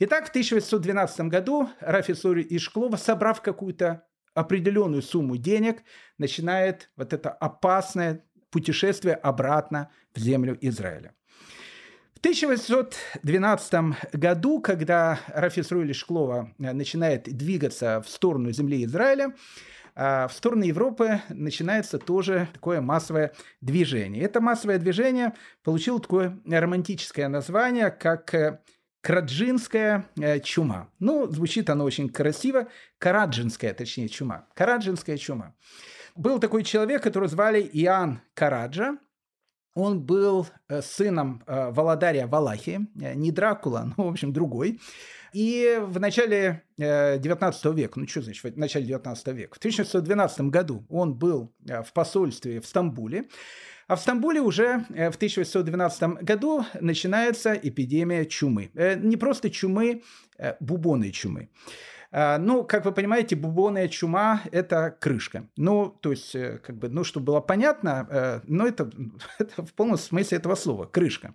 [0.00, 5.82] Итак, в 1812 году Рафи Сори Ишклова, собрав какую-то определенную сумму денег,
[6.18, 11.14] начинает вот это опасное путешествие обратно в землю Израиля.
[12.24, 13.74] 1812
[14.14, 19.34] году, когда Рафис Руэли Шклова э, начинает двигаться в сторону земли Израиля,
[19.94, 24.22] а в сторону Европы начинается тоже такое массовое движение.
[24.22, 28.58] Это массовое движение получило такое романтическое название, как э,
[29.04, 30.88] Краджинская э, чума.
[30.98, 32.68] Ну, звучит оно очень красиво.
[32.96, 34.46] Караджинская, точнее, чума.
[34.54, 35.54] Караджинская чума.
[36.16, 38.96] Был такой человек, которого звали Иоанн Караджа.
[39.74, 44.80] Он был э, сыном э, Володаря Валахи, не Дракула, но, в общем, другой.
[45.34, 50.86] И в начале 19 века, ну что значит в начале 19 века, в 1612 году
[50.88, 53.26] он был в посольстве в Стамбуле,
[53.88, 58.70] а в Стамбуле уже в 1812 году начинается эпидемия чумы.
[58.74, 60.02] Не просто чумы,
[60.60, 61.50] бубонной чумы.
[62.16, 65.48] А, ну, как вы понимаете, бубонная чума– это крышка.
[65.56, 68.88] Ну, то есть, э, как бы, ну, чтобы было понятно, э, но это,
[69.40, 71.34] это в полном смысле этого слова– крышка.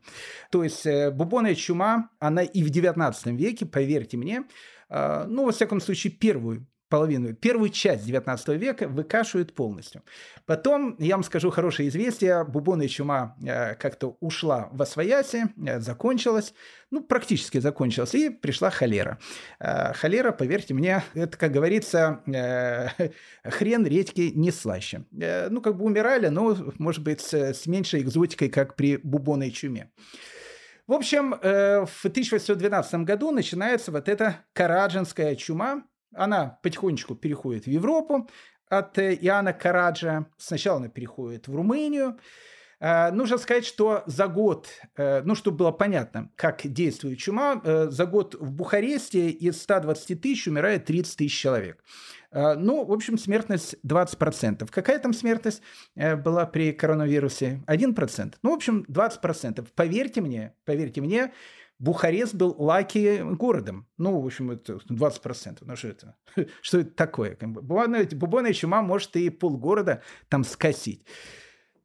[0.51, 4.45] То есть, э, бубонная чума, она и в 19 веке, поверьте мне,
[4.89, 10.03] ну, во всяком случае, первую половину, первую часть 19 века выкашивают полностью.
[10.45, 16.53] Потом, я вам скажу хорошее известие, бубонная чума э, как-то ушла в освояси, э, закончилась,
[16.89, 19.19] ну, практически закончилась, и пришла холера.
[19.59, 22.21] Э, холера, поверьте мне, это, как говорится,
[23.43, 25.05] хрен редьки не слаще.
[25.11, 29.91] Ну, как бы умирали, но, может быть, с, меньшей экзотикой, как при бубонной чуме.
[30.87, 35.83] В общем, в 1812 году начинается вот эта караджинская чума,
[36.14, 38.30] она потихонечку переходит в Европу
[38.70, 40.26] от э, Иоанна Караджа.
[40.38, 42.18] Сначала она переходит в Румынию.
[42.82, 48.05] Uh, нужно сказать, что за год, uh, ну, чтобы было понятно, как действует чума, за
[48.05, 51.84] год в Бухаресте из 120 тысяч умирает 30 тысяч человек.
[52.32, 54.70] Ну, в общем, смертность 20%.
[54.72, 55.62] Какая там смертность
[55.95, 57.64] была при коронавирусе?
[57.68, 58.36] 1%.
[58.43, 59.68] Ну, в общем, 20%.
[59.76, 61.34] Поверьте мне, поверьте мне,
[61.80, 63.88] Бухарест был лаки городом.
[63.97, 65.57] Ну, в общем, это 20%.
[65.61, 66.15] Ну, что это?
[66.61, 67.38] Что это такое?
[67.41, 71.05] Бубонная, чума может и полгорода там скосить.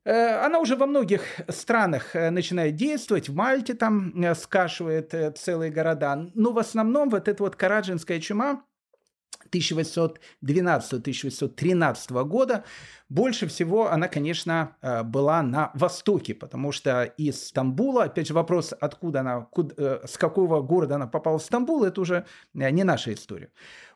[0.05, 3.29] Э, она уже во многих странах э, начинает действовать.
[3.29, 6.31] В Мальте там э, скашивает целые города.
[6.35, 8.65] Но в основном вот эта вот караджинская чума
[9.55, 12.65] 1812-1813 года
[13.09, 18.73] больше всего она, конечно, э, была на востоке, потому что из Стамбула, опять же вопрос,
[18.81, 19.47] откуда она,
[19.77, 22.25] э, с какого города она попала в Стамбул, это уже
[22.55, 23.51] э, не наша история.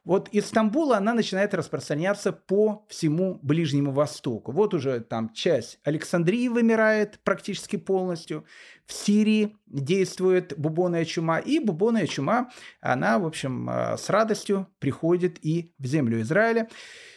[0.09, 4.53] Вот из Стамбула она начинает распространяться по всему Ближнему Востоку.
[4.53, 8.47] Вот уже там часть Александрии вымирает практически полностью.
[8.87, 11.41] В Сирии действует бубонная чума.
[11.41, 12.51] И бубонная чума,
[12.81, 16.71] она, в общем, с радостью приходит и в землю Израиля.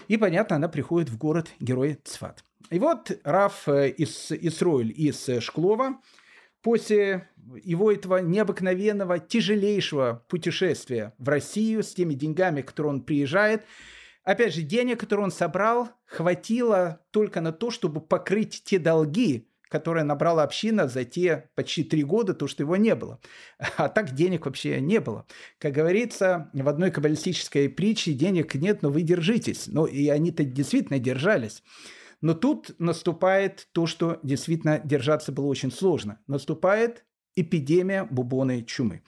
[0.09, 2.43] И, понятно, она приходит в город-герой Цфат.
[2.71, 6.01] И вот Раф э, из Исроиль из Шклова
[6.62, 7.30] после
[7.64, 13.64] его этого необыкновенного, тяжелейшего путешествия в Россию с теми деньгами, которые он приезжает,
[14.24, 20.03] опять же, денег, которые он собрал, хватило только на то, чтобы покрыть те долги, которые
[20.03, 23.22] набрала община за те почти три года, то, что его не было.
[23.78, 25.26] А так денег вообще не было.
[25.59, 29.68] Как говорится, в одной каббалистической притче денег нет, но вы держитесь.
[29.68, 31.64] Ну, и они-то действительно держались.
[32.22, 36.19] Но тут наступает то, что действительно держаться было очень сложно.
[36.28, 37.03] Наступает
[37.36, 39.03] эпидемия бубонной чумы.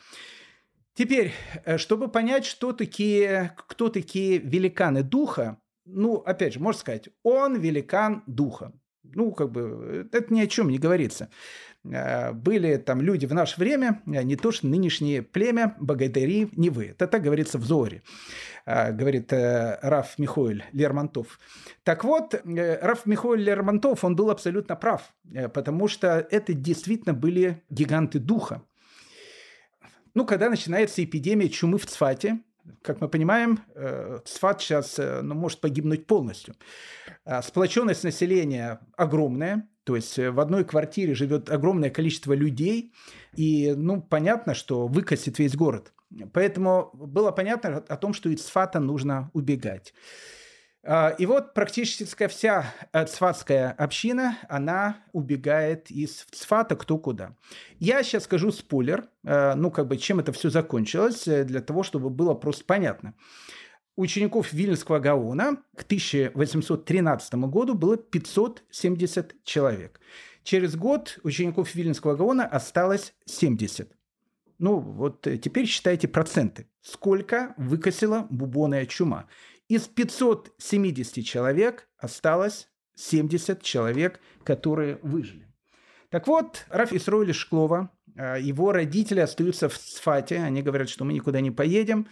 [0.96, 1.32] Теперь,
[1.66, 7.60] э, чтобы понять, что такие, кто такие великаны духа, ну, опять же, можно сказать, он
[7.60, 11.30] великан духа ну, как бы, это ни о чем не говорится.
[11.92, 16.70] А, были там люди в наше время, а, не то что нынешнее племя, богатыри, не
[16.70, 16.88] вы.
[16.88, 18.04] Это так говорится в Зоре,
[18.66, 21.40] а, говорит э, Раф Михоэль Лермонтов.
[21.84, 27.14] Так вот, э, Раф Михоэль Лермонтов, он был абсолютно прав, э, потому что это действительно
[27.14, 28.62] были гиганты духа.
[30.14, 32.40] Ну, когда начинается эпидемия чумы в Цфате,
[32.82, 33.60] как мы понимаем,
[34.24, 36.56] Цфат сейчас ну, может погибнуть полностью.
[37.42, 42.94] Сплоченность населения огромная, то есть э, в одной квартире живет огромное количество людей,
[43.36, 45.94] и, ну, понятно, что выкосит весь город.
[46.32, 49.94] Поэтому было понятно о том, что из Цфата нужно убегать.
[50.86, 57.36] А, и вот практически вся э, цфатская община, она убегает из Цфата кто куда.
[57.80, 62.10] Я сейчас скажу спойлер, э, ну, как бы, чем это все закончилось, для того, чтобы
[62.10, 63.16] было просто понятно
[63.96, 70.00] учеников Вильнского Гаона к 1813 году было 570 человек.
[70.44, 73.92] Через год учеников Вильнского Гаона осталось 70.
[74.60, 76.68] Ну, вот э, теперь считайте проценты.
[76.82, 79.28] Сколько выкосила бубонная чума?
[79.70, 85.48] Из 570 человек осталось 70 человек, которые выжили.
[86.10, 91.14] Так вот, Раф Исроиля Шклова, э, его родители остаются в Сфате, они говорят, что мы
[91.14, 92.08] никуда не поедем,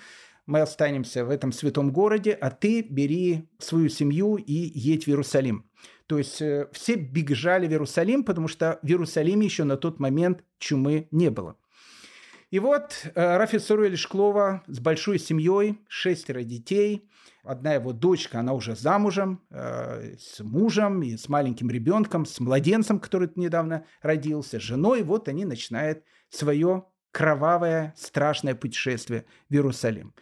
[0.52, 5.66] мы останемся в этом святом городе, а ты бери свою семью и едь в Иерусалим.
[6.08, 10.44] То есть э, все бежали в Иерусалим, потому что в Иерусалиме еще на тот момент
[10.60, 11.56] чумы не было.
[12.50, 17.10] И вот э, Рафи Суруэль Шклова с большой семьей, шестеро детей.
[17.44, 23.00] Одна его дочка, она уже замужем, э, с мужем и с маленьким ребенком, с младенцем,
[23.00, 25.04] который недавно родился, с женой.
[25.04, 30.14] Вот они начинают свое кровавое, страшное путешествие в Иерусалим.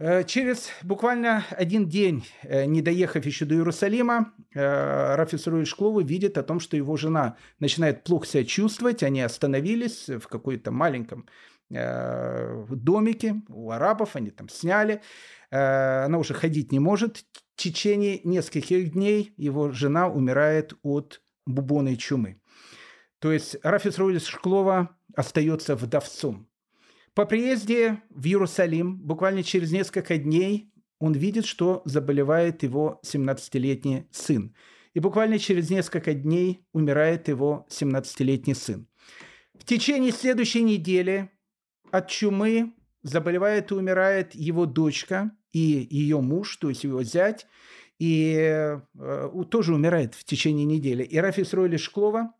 [0.00, 6.38] Э, через буквально один день, э, не доехав еще до Иерусалима, э, Рафис Шклова видит
[6.38, 9.02] о том, что его жена начинает плохо себя чувствовать.
[9.02, 11.26] Они остановились в какой-то маленьком
[11.72, 15.02] домике у арабов, они там сняли.
[15.52, 17.18] Она уже ходить не может.
[17.18, 22.40] В течение нескольких дней его жена умирает от бубонной чумы.
[23.20, 23.94] То есть Рафис
[24.26, 26.48] Шклова остается вдовцом.
[27.14, 34.54] По приезде в Иерусалим, буквально через несколько дней, он видит, что заболевает его 17-летний сын.
[34.94, 38.86] И буквально через несколько дней умирает его 17-летний сын.
[39.54, 41.30] В течение следующей недели
[41.90, 47.46] от чумы заболевает и умирает его дочка и ее муж, то есть его зять,
[47.98, 48.34] и
[48.98, 51.02] э, тоже умирает в течение недели.
[51.02, 52.32] И Рафис Ройли Шклова,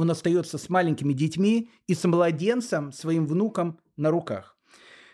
[0.00, 4.56] он остается с маленькими детьми и с младенцем, своим внуком на руках.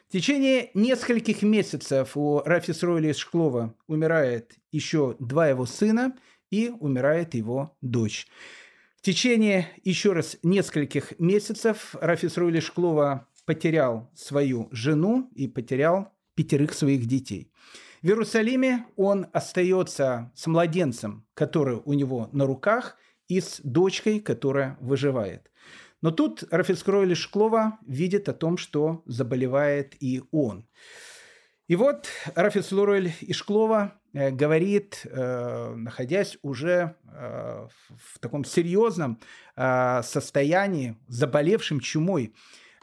[0.08, 6.14] В течение нескольких месяцев у Рафис Ройли Шклова умирает еще два его сына
[6.52, 8.28] и умирает его дочь.
[8.96, 16.74] В течение еще раз нескольких месяцев Рафис Ройли Шклова потерял свою жену и потерял пятерых
[16.74, 17.50] своих детей.
[18.02, 22.96] В Иерусалиме он остается с младенцем, который у него на руках,
[23.28, 25.50] и с дочкой, которая выживает.
[26.02, 30.66] Но тут Рафицкрой Шклова видит о том, что заболевает и он.
[31.68, 32.06] И вот
[32.36, 37.66] Рафис Лурель Ишклова э, говорит, э, находясь уже э,
[37.98, 39.18] в таком серьезном
[39.56, 42.34] состоянии, заболевшим чумой,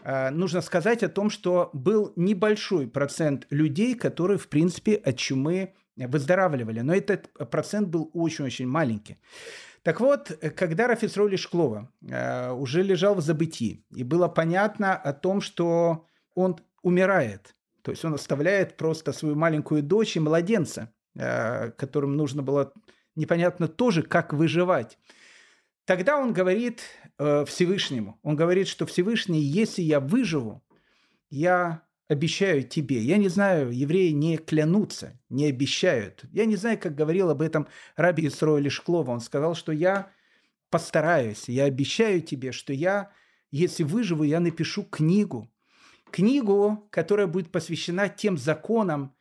[0.03, 6.79] нужно сказать о том, что был небольшой процент людей, которые, в принципе, от чумы выздоравливали.
[6.79, 9.17] Но этот процент был очень-очень маленький.
[9.83, 15.41] Так вот, когда Рафисроли Шклова э, уже лежал в забытии, и было понятно о том,
[15.41, 22.15] что он умирает, то есть он оставляет просто свою маленькую дочь и младенца, э, которым
[22.15, 22.71] нужно было
[23.15, 24.97] непонятно тоже, как выживать.
[25.83, 26.81] Тогда он говорит
[27.19, 30.63] э, Всевышнему, он говорит, что Всевышний, если я выживу,
[31.29, 31.83] я
[32.13, 32.99] обещаю тебе.
[32.99, 36.23] Я не знаю, евреи не клянутся, не обещают.
[36.31, 39.11] Я не знаю, как говорил об этом Раби Исроэль Шклова.
[39.11, 40.11] Он сказал, что я
[40.69, 43.11] постараюсь, я обещаю тебе, что я,
[43.51, 45.51] если выживу, я напишу книгу.
[46.11, 49.15] Книгу, которая будет посвящена тем законам,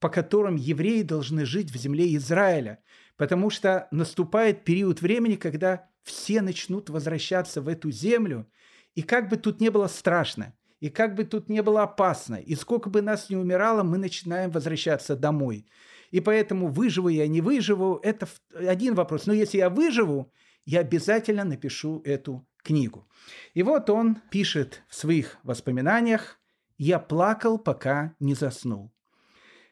[0.00, 2.82] по которым евреи должны жить в земле Израиля.
[3.16, 8.46] Потому что наступает период времени, когда все начнут возвращаться в эту землю.
[8.94, 10.54] И как бы тут не было страшно–
[10.84, 14.50] и как бы тут не было опасно, и сколько бы нас не умирало, мы начинаем
[14.50, 15.66] возвращаться домой.
[16.10, 19.24] И поэтому выживу я, не выживу, это один вопрос.
[19.24, 20.30] Но если я выживу,
[20.66, 23.08] я обязательно напишу эту книгу.
[23.54, 26.38] И вот он пишет в своих воспоминаниях,
[26.76, 28.92] «Я плакал, пока не заснул.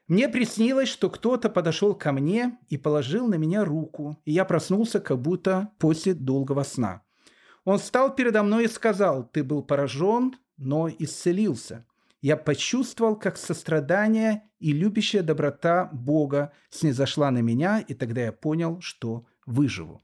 [0.09, 4.99] Мне приснилось, что кто-то подошел ко мне и положил на меня руку, и я проснулся
[4.99, 7.03] как будто после долгого сна.
[7.67, 11.87] Он встал передо мной и сказал, «Ты был поражен, но исцелился.
[12.21, 18.81] Я почувствовал, как сострадание и любящая доброта Бога снизошла на меня, и тогда я понял,
[18.81, 20.03] что выживу.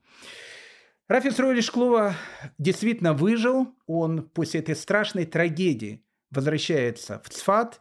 [1.06, 2.14] Рафис Ройли Шклова
[2.59, 3.74] действительно выжил.
[3.86, 7.80] Он после этой страшной трагедии возвращается в Цфат.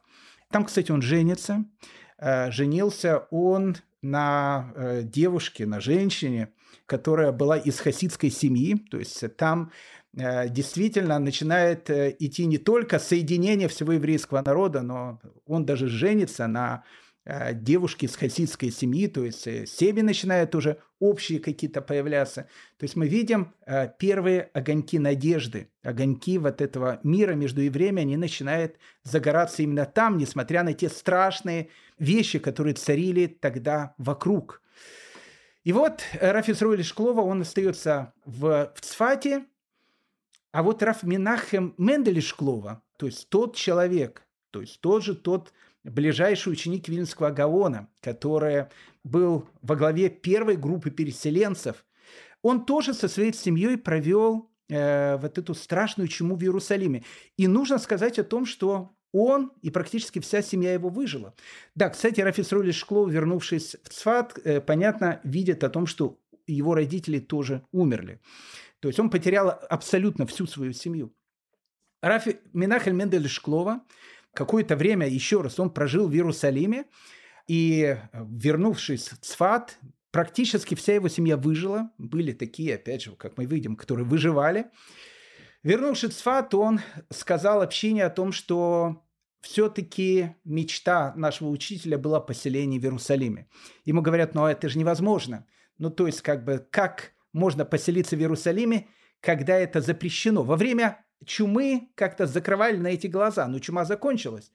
[0.50, 1.66] Там, кстати, он женится.
[2.20, 6.54] Э, женился он на э, девушке, на женщине,
[6.86, 8.78] которая была из хасидской семьи.
[8.90, 9.72] То есть там
[10.18, 16.84] действительно начинает э, идти не только соединение всего еврейского народа, но он даже женится на
[17.24, 22.48] э, девушке из хасидской семьи, то есть семьи начинают уже общие какие-то появляться.
[22.78, 23.54] То есть мы видим
[24.00, 30.64] первые огоньки надежды, огоньки вот этого мира между евреями, они начинают загораться именно там, несмотря
[30.64, 34.64] на те страшные вещи, которые царили тогда вокруг.
[35.64, 39.46] И вот Рафис Руэль Шклова, он остается в, в Цфате,
[40.58, 45.54] а вот Раф Минахем Мендель Шклова, то есть тот человек, то есть тот же тот
[45.84, 48.66] ближайший ученик Вильнского Гаона, который
[49.04, 51.86] был во главе первой группы переселенцев,
[52.42, 57.04] он тоже со своей семьей провел э, вот эту страшную чуму в Иерусалиме.
[57.38, 61.36] И нужно сказать о том, что он и практически вся семья его выжила.
[61.76, 66.74] Да, кстати, Рафис Рули Шклов, вернувшись в Цфат, э, понятно, видит о том, что его
[66.74, 68.22] родители тоже умерли.
[68.88, 71.14] То есть он потерял абсолютно всю свою семью.
[72.02, 73.82] Рафи Минахель Мендель Шклова
[74.34, 76.86] какое-то время еще раз он прожил в Иерусалиме,
[77.50, 79.78] и вернувшись в Цфат,
[80.12, 81.92] практически вся его семья выжила.
[81.98, 84.68] Были такие, опять же, как мы видим, которые выживали.
[85.64, 86.80] Вернувшись в Цфат, он
[87.10, 89.04] сказал общине о том, что
[89.42, 93.50] все-таки мечта нашего учителя была поселение в Иерусалиме.
[93.84, 95.46] Ему говорят, ну это же невозможно.
[95.78, 98.88] Ну то есть как бы как можно поселиться в Иерусалиме,
[99.22, 100.44] когда это запрещено?
[100.44, 104.52] Во время чумы как-то закрывали на эти глаза, но чума закончилась.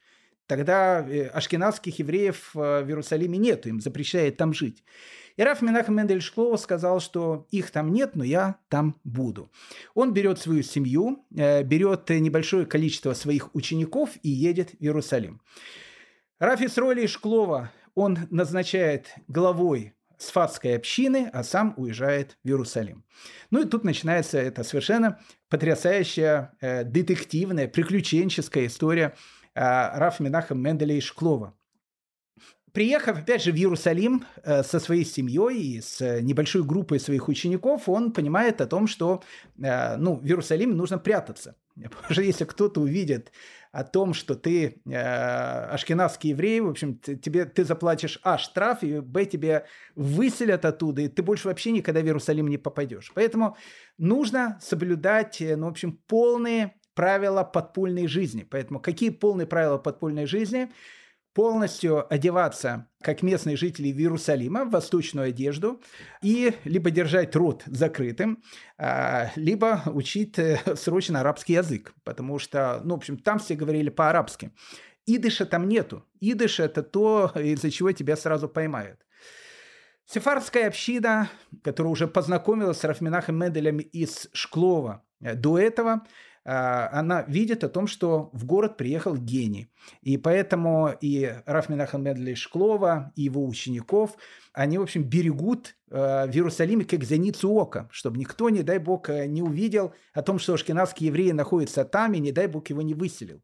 [0.46, 4.82] Тогда э, ашкенадских евреев э, в Иерусалиме нету, им запрещает там жить.
[5.36, 9.50] И Раф Менахем Мендель Шклова сказал, что их там нет, но я там буду.
[9.94, 15.40] Он берет свою семью, э, берет небольшое количество своих учеников и едет в Иерусалим.
[16.38, 23.04] Раф Исроли Шклова он назначает главой сфатской общины, а сам уезжает в Иерусалим.
[23.50, 29.14] Ну и тут начинается эта совершенно потрясающая э, детективная, приключенческая история
[29.54, 31.54] э, Рафа Минаха Менделя Шклова.
[32.72, 37.86] Приехав, опять же, в Иерусалим э, со своей семьей и с небольшой группой своих учеников,
[37.86, 39.22] он понимает о том, что
[39.62, 41.54] э, ну, в Иерусалиме нужно прятаться.
[41.74, 43.30] Потому что если кто-то увидит
[43.72, 49.00] о том, что ты э, ашкенадский еврей, в общем, тебе, ты заплатишь А штраф, и
[49.00, 49.64] Б тебе
[49.94, 53.10] выселят оттуда, и ты больше вообще никогда в Иерусалим не попадешь.
[53.14, 53.56] Поэтому
[53.96, 58.46] нужно соблюдать, э, ну, в общем, полные правила подпольной жизни.
[58.48, 60.70] Поэтому какие полные правила подпольной жизни–
[61.34, 65.80] полностью одеваться, как местные жители Иерусалима, в восточную одежду,
[66.22, 68.42] и либо держать рот закрытым,
[68.78, 73.90] а, либо учить э, срочно арабский язык, потому что, ну, в общем, там все говорили
[73.90, 74.50] по-арабски.
[75.06, 76.04] Идыша там нету.
[76.20, 79.00] Идыш– это то, из-за чего тебя сразу поймают.
[80.06, 81.30] Сефардская община,
[81.62, 86.06] которая уже познакомилась с Рафминахом Менделем из Шклова э, до этого–
[86.44, 89.68] она видит о том, что в город приехал гений.
[90.02, 94.16] И поэтому и Раф Менахем Медли Шклова, и его учеников,
[94.52, 99.08] они, в общем, берегут а, в Иерусалиме как зеницу ока, чтобы никто, не дай бог,
[99.08, 102.82] э, не увидел о том, что ашкенадские евреи находятся там, и не дай бог его
[102.82, 103.42] не выселил.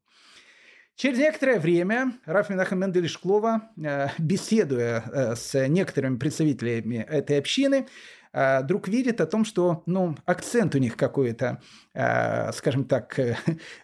[0.96, 7.86] Через некоторое время Раф Менахем Мендель Шклова, э, беседуя э, с некоторыми представителями этой общины,
[8.33, 11.61] а, друг видит о том, что ну, акцент у них какой-то,
[11.95, 13.37] а, скажем так, э,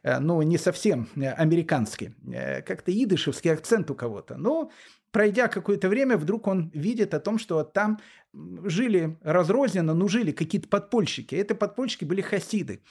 [0.21, 2.15] ну, не совсем американский.
[2.33, 4.37] Э, как-то идышевский акцент у кого-то.
[4.37, 4.71] Но
[5.11, 8.01] пройдя какое-то время, вдруг он видит о том, что там
[8.33, 11.35] жили разрозненно, но жили какие-то подпольщики.
[11.35, 12.83] Эти подпольщики были хасиды.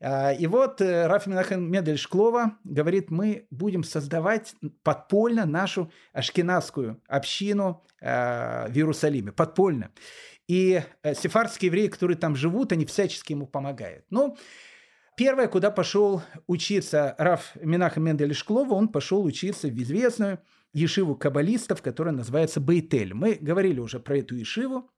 [0.00, 7.00] А, и вот э, Раф Менахем Медель Шклова говорит, мы будем создавать подпольно нашу ашкенадскую
[7.08, 9.90] общину в Иерусалиме, подпольно.
[10.48, 14.06] И э, сефардские евреи, которые там живут, они всячески ему помогают.
[14.10, 14.36] Ну,
[15.16, 20.40] первое, куда пошел учиться Раф Минаха Мендель Шклова, он пошел учиться в известную
[20.72, 23.12] ешиву каббалистов, которая называется Бейтель.
[23.12, 24.90] Мы говорили уже про эту ешиву.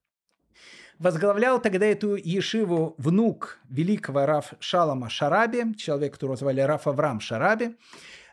[1.00, 7.76] Возглавлял тогда эту ешиву внук великого Раф Шалама Шараби, человек, которого звали Раф Авраам Шараби.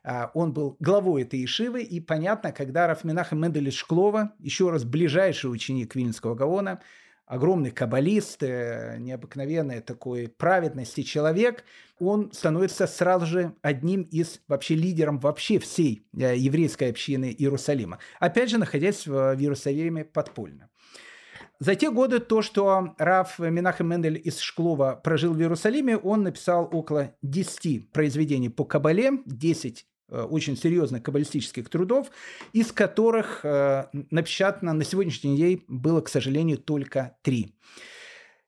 [0.04, 4.84] А, он был главой этой ешивы, и понятно, когда Раф Минаха Мендель Шклова, еще раз
[4.84, 6.82] ближайший ученик Вильнского Гаона,
[7.28, 11.64] огромный каббалист, э, необыкновенный такой праведности человек,
[12.00, 18.00] он становится сразу же одним из вообще лидером вообще всей э, еврейской общины Иерусалима.
[18.20, 20.70] Опять же, находясь в Иерусалиме подпольно.
[21.60, 26.70] За те годы то, что Раф Минахем Мендель из Шклова прожил в Иерусалиме, он написал
[26.72, 32.10] около 10 произведений по Кабале, 10 Э, очень серьезных каббалистических трудов,
[32.54, 37.56] из которых э, напечатано на сегодняшний день было, к сожалению, только три.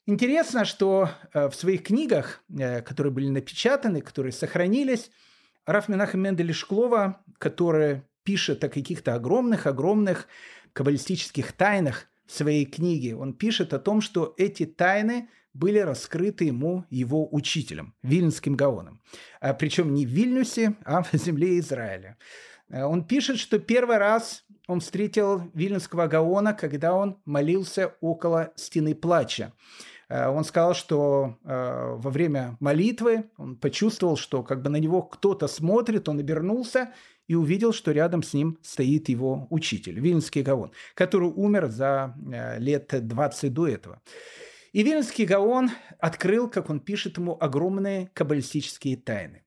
[0.05, 5.11] Интересно, что э, в своих книгах, которые были напечатаны, которые сохранились,
[5.65, 10.27] Раф Менахем Мендель Шклова, который пишет о каких-то огромных-огромных
[10.73, 16.85] каббалистических тайнах в своей книге, он пишет о том, что эти тайны– были раскрыты ему
[16.89, 19.01] его учителем, Вильнским Гаоном.
[19.41, 22.17] А, причем не в Вильнюсе, а в земле Израиля.
[22.71, 28.93] А, он пишет, что первый раз он встретил Вильнюсского Гаона, когда он молился около стены
[28.93, 29.53] плача.
[30.07, 35.47] А, он сказал, что во время молитвы он почувствовал, что как бы на него кто-то
[35.47, 36.93] смотрит, он обернулся
[37.27, 42.15] и увидел, что рядом с ним стоит его учитель, Вильнский Гаон, который умер за
[42.57, 44.01] лет 20 до этого.
[44.71, 49.43] И Вильнский Гаон открыл, как он пишет ему, огромные каббалистические тайны.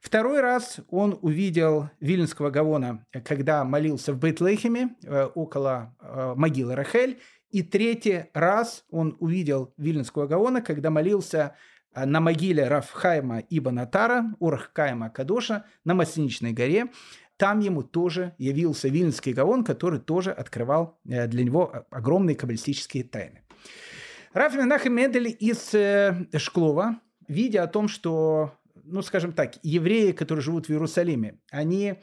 [0.00, 7.20] Второй раз он увидел Вильнского Гаона, когда молился в Бейтлехеме э, около э, могилы Рахель.
[7.50, 11.56] И третий раз он увидел Вильнского Гаона, когда молился
[11.94, 16.88] на могиле Рафхайма Ибн Атара, Урахкайма Кадоша на Масленичной горе.
[17.38, 23.45] Там ему тоже явился Вильнский Гаон, который тоже открывал э, для него огромные каббалистические тайны.
[24.36, 28.52] Раф Менахем Мендель из э, Шклова, видя о том, что,
[28.84, 31.96] ну, скажем так, евреи, которые живут в Иерусалиме, они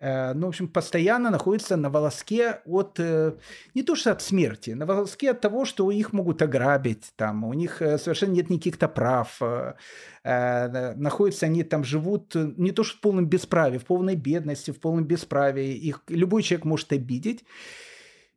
[0.00, 3.34] Э, ну, в общем, постоянно находится на волоске от, э,
[3.74, 7.52] не то что от смерти, на волоске от того, что их могут ограбить, там, у
[7.52, 9.40] них совершенно нет никаких-то прав,
[10.24, 15.04] находятся они там, живут не то что в полном бесправии, в полной бедности, в полном
[15.04, 17.44] бесправии, их любой человек может обидеть.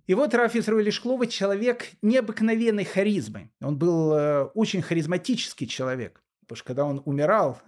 [0.08, 3.52] И вот Раф Исруэль Шклова человек необыкновенной харизмы.
[3.62, 6.24] Он был очень харизматический человек.
[6.44, 7.60] Потому что когда он умирал,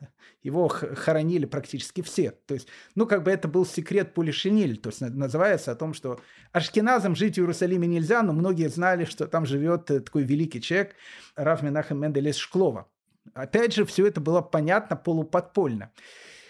[0.44, 2.32] его хоронили практически все.
[2.32, 4.78] То есть, ну, как бы это был секрет Пулишиниль.
[4.78, 6.20] То есть, называется о том, что
[6.52, 10.95] Ашкеназам жить в Иерусалиме нельзя, но многие знали, что там живет э, такой великий человек
[11.36, 12.88] Раф Менахем Менделес Шклова.
[13.34, 15.91] Опять же, все это было понятно полуподпольно.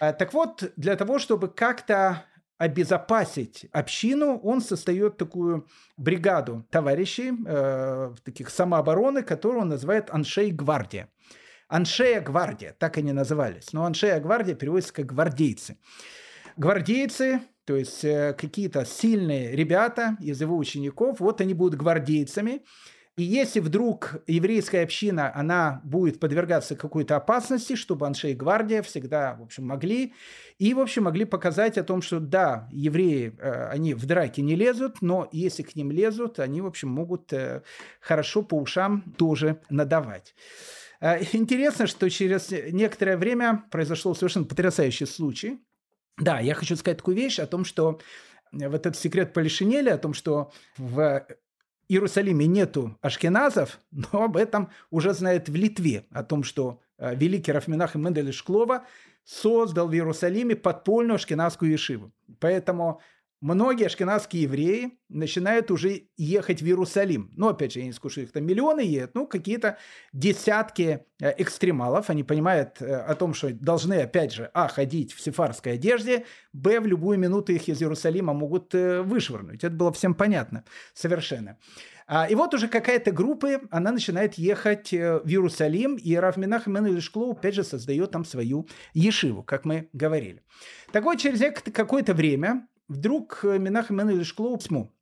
[0.00, 2.24] А, так вот, для того, чтобы как-то
[2.58, 5.66] обезопасить общину, он создает такую
[5.96, 11.08] бригаду товарищей, э, таких самообороны, которую он называет «Аншей Гвардия».
[11.68, 13.72] Аншея гвардия, так они назывались.
[13.72, 15.78] Но Аншея гвардия переводится как гвардейцы.
[16.56, 22.64] Гвардейцы, то есть э, какие-то сильные ребята из его учеников, вот они будут гвардейцами.
[23.16, 29.42] И если вдруг еврейская община, она будет подвергаться какой-то опасности, чтобы Аншей Гвардия всегда, в
[29.42, 30.12] общем, могли,
[30.58, 34.54] и, в общем, могли показать о том, что да, евреи, э, они в драке не
[34.54, 37.62] лезут, но если к ним лезут, они, в общем, могут э,
[38.00, 40.34] хорошо по ушам тоже надавать.
[41.00, 45.64] Э, интересно, что через некоторое время произошел совершенно потрясающий случай.
[46.18, 47.98] Да, я хочу сказать такую вещь о том, что
[48.52, 51.26] вот этот секрет Полишинеля, о том, что в
[51.88, 57.52] Иерусалиме нету ашкеназов, но об этом уже знают в Литве, о том, что э, великий
[57.52, 58.84] Рафминах и Мендель Шклова
[59.24, 62.12] создал в Иерусалиме подпольную ашкеназскую ешиву.
[62.38, 63.00] Поэтому
[63.40, 67.30] многие ашкенадские евреи начинают уже ехать в Иерусалим.
[67.36, 69.78] Ну, опять же, я не скажу, их там миллионы едут, ну, какие-то
[70.12, 72.10] десятки э, экстремалов.
[72.10, 76.80] Они понимают э, о том, что должны, опять же, а, ходить в сефарской одежде, б,
[76.80, 79.62] в любую минуту их из Иерусалима могут э, вышвырнуть.
[79.62, 80.64] Это было всем понятно
[80.94, 81.58] совершенно.
[82.08, 87.02] А, и вот уже какая-то группа, она начинает ехать в Иерусалим, и Рав Минах Менель
[87.02, 90.42] Шклоу, опять же, создает там свою ешиву, как мы говорили.
[90.92, 91.40] Так вот, через
[91.72, 94.92] какое-то время вдруг э, Минахам Менель Шклоу письмо.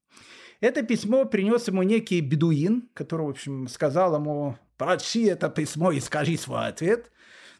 [0.60, 6.00] Это письмо принес ему некий бедуин, который, в общем, сказал ему, прочти это письмо и
[6.00, 7.10] скажи свой ответ.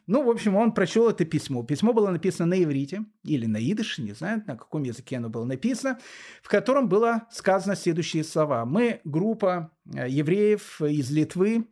[0.07, 1.63] Ну, в общем, он прочел это письмо.
[1.63, 5.45] Письмо было написано на иврите или на идыше, не знаю, на каком языке оно было
[5.45, 5.99] написано,
[6.43, 8.65] в котором было сказано следующие слова.
[8.65, 11.67] Мы, группа э, евреев из Литвы,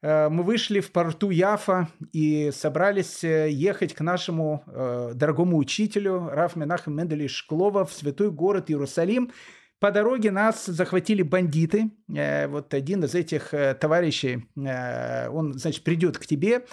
[0.00, 6.54] мы вышли в порту Яфа и собрались э, ехать к нашему э, дорогому учителю Раф
[6.54, 9.32] Менахем Мендели Шклова в святой город Иерусалим.
[9.80, 11.90] По дороге нас захватили бандиты.
[12.08, 16.64] Вот один из этих товарищей, он, значит, придет к тебе.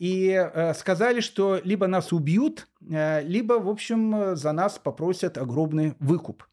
[0.00, 0.44] И
[0.74, 6.48] сказали, что либо нас убьют, либо, в общем, за нас попросят огромный выкуп.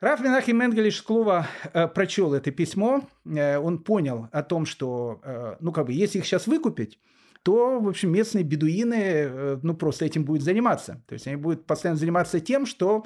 [0.00, 5.56] Раф Менахим Менгелиш Шклова э, прочел это письмо, э, он понял о том, что, э,
[5.60, 6.98] ну, как бы, если их сейчас выкупить,
[7.42, 11.02] то, в общем, местные бедуины, э, ну, просто этим будут заниматься.
[11.06, 13.04] То есть они будут постоянно заниматься тем, что,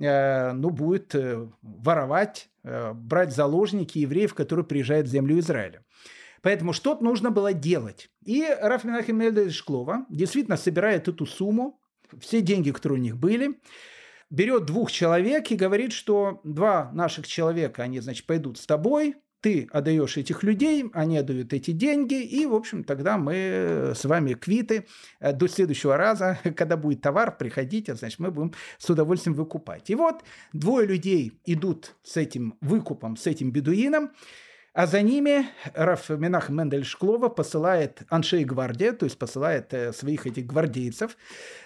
[0.00, 5.84] э, ну, будет э, воровать, брать заложники евреев, которые приезжают в землю Израиля.
[6.42, 8.08] Поэтому что-то нужно было делать.
[8.24, 11.80] И Раф Менахим Шклова действительно собирает эту сумму,
[12.20, 13.60] все деньги, которые у них были,
[14.30, 19.68] берет двух человек и говорит, что два наших человека, они, значит, пойдут с тобой, ты
[19.70, 24.86] отдаешь этих людей, они отдают эти деньги, и, в общем, тогда мы с вами квиты.
[25.20, 29.90] Э, до следующего раза, когда будет товар, приходите, значит, мы будем с удовольствием выкупать.
[29.90, 34.10] И вот двое людей идут с этим выкупом, с этим бедуином,
[34.76, 40.26] а за ними Раф Минах Мендель Шклова посылает Аншей гвардия, то есть посылает э, своих
[40.26, 41.16] этих гвардейцев,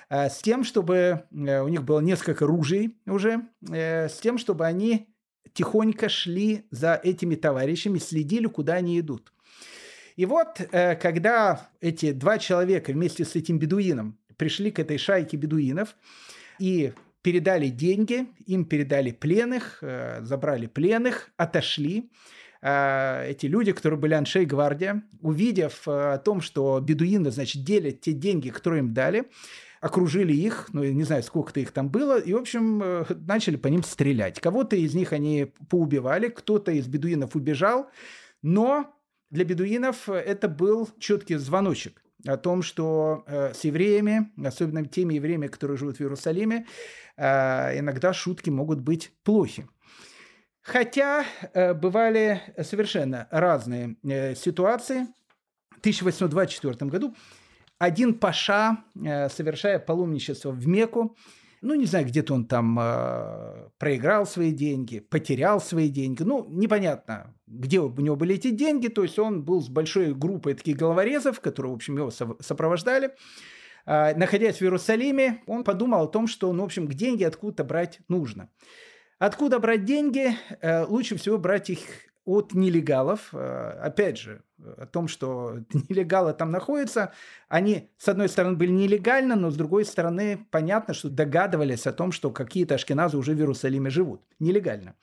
[0.08, 5.08] э, с тем, чтобы э, у них было несколько ружей уже, с тем, чтобы они
[5.54, 9.32] тихонько шли за этими товарищами, следили, куда они идут.
[10.14, 15.96] И вот, когда эти два человека вместе с этим бедуином пришли к этой шайке бедуинов
[16.60, 16.92] и
[17.22, 19.82] передали деньги, им передали пленных,
[20.20, 22.10] забрали пленных, отошли,
[22.62, 28.12] эти люди, которые были аншей гвардия, увидев э, о том, что бедуины, значит, делят те
[28.12, 29.30] деньги, которые им дали,
[29.80, 33.68] окружили их, ну, не знаю, сколько-то их там было, и, в общем, э, начали по
[33.68, 34.40] ним стрелять.
[34.40, 37.88] Кого-то из них они поубивали, кто-то из бедуинов убежал,
[38.42, 38.94] но
[39.30, 45.46] для бедуинов это был четкий звоночек о том, что э, с евреями, особенно теми евреями,
[45.46, 46.66] которые живут в Иерусалиме,
[47.16, 49.66] э, иногда шутки могут быть плохи.
[50.62, 51.24] Хотя
[51.54, 55.06] э, бывали совершенно разные э, ситуации.
[55.70, 57.14] В 1824 году
[57.78, 61.16] один паша, э, совершая паломничество в Мекку,
[61.62, 66.22] ну, не знаю, где-то он там э, проиграл свои деньги, потерял свои деньги.
[66.22, 68.88] Ну, непонятно, где у него были эти деньги.
[68.88, 73.14] То есть он был с большой группой таких головорезов, которые, в общем, его сопровождали.
[73.84, 78.00] Э, находясь в Иерусалиме, он подумал о том, что, ну, в общем, деньги откуда-то брать
[78.08, 78.48] нужно.
[79.20, 80.34] Откуда брать деньги?
[80.62, 81.80] Э, лучше всего брать их
[82.24, 83.28] от нелегалов.
[83.34, 84.42] Э, опять же,
[84.78, 85.58] о том, что
[85.90, 87.12] нелегалы там находятся,
[87.50, 92.12] они, с одной стороны, были нелегально, но с другой стороны, понятно, что догадывались о том,
[92.12, 94.22] что какие-то ашкеназы уже в Иерусалиме живут.
[94.38, 94.94] Нелегально.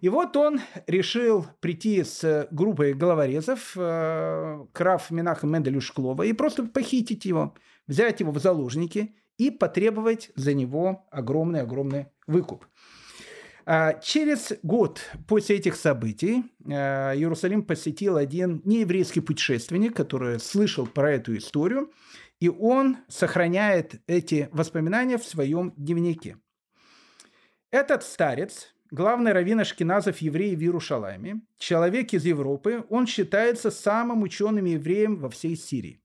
[0.00, 6.32] И вот он решил прийти с группой головорезов э, к Раф Минаха Менделю Шклова и
[6.32, 7.54] просто похитить его,
[7.86, 12.64] взять его в заложники и потребовать за него огромный-огромный выкуп.
[13.64, 21.12] А, через год после этих событий а, Иерусалим посетил один нееврейский путешественник, который слышал про
[21.12, 21.92] эту историю,
[22.40, 26.38] и он сохраняет эти воспоминания в своем дневнике.
[27.70, 34.64] Этот старец, главный раввин Ашкеназов евреев в Иерушалайме, человек из Европы, он считается самым ученым
[34.64, 36.00] евреем во всей Сирии.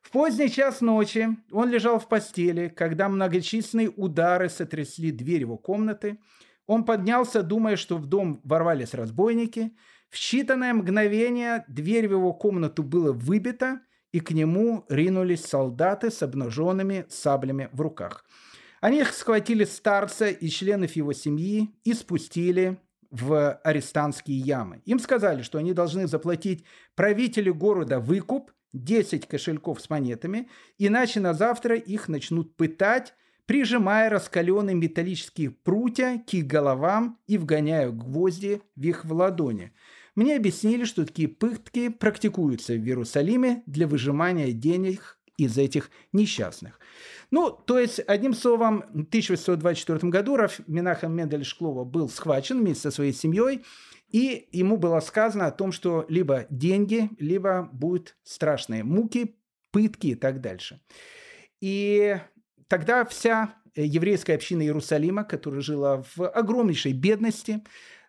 [0.00, 6.16] В поздний час ночи он лежал в постели, когда многочисленные удары сотрясли дверь его комнаты–
[6.68, 9.74] он поднялся, думая, что в дом ворвались разбойники.
[10.10, 13.80] В считанное мгновение дверь в его комнату была выбита,
[14.12, 18.24] и к нему ринулись солдаты с обнаженными саблями в руках.
[18.80, 22.78] Они схватили старца и членов его семьи и спустили
[23.10, 24.82] в арестантские ямы.
[24.84, 26.64] Им сказали, что они должны заплатить
[26.94, 33.14] правителю города выкуп, 10 кошельков с монетами, иначе на завтра их начнут пытать,
[33.48, 39.72] прижимая раскаленные металлические прутья к их головам и вгоняя гвозди в их в ладони.
[40.14, 46.78] Мне объяснили, что такие пытки практикуются в Иерусалиме для выжимания денег из этих несчастных.
[47.30, 52.82] Ну, то есть, одним словом, в 1824 году Раф Минахам Мендель Шклова был схвачен вместе
[52.82, 53.64] со своей семьей,
[54.10, 59.36] и ему было сказано о том, что либо деньги, либо будут страшные муки,
[59.70, 60.82] пытки и так дальше.
[61.60, 62.18] И
[62.68, 67.64] тогда вся э, еврейская община Иерусалима, которая жила в огромнейшей бедности,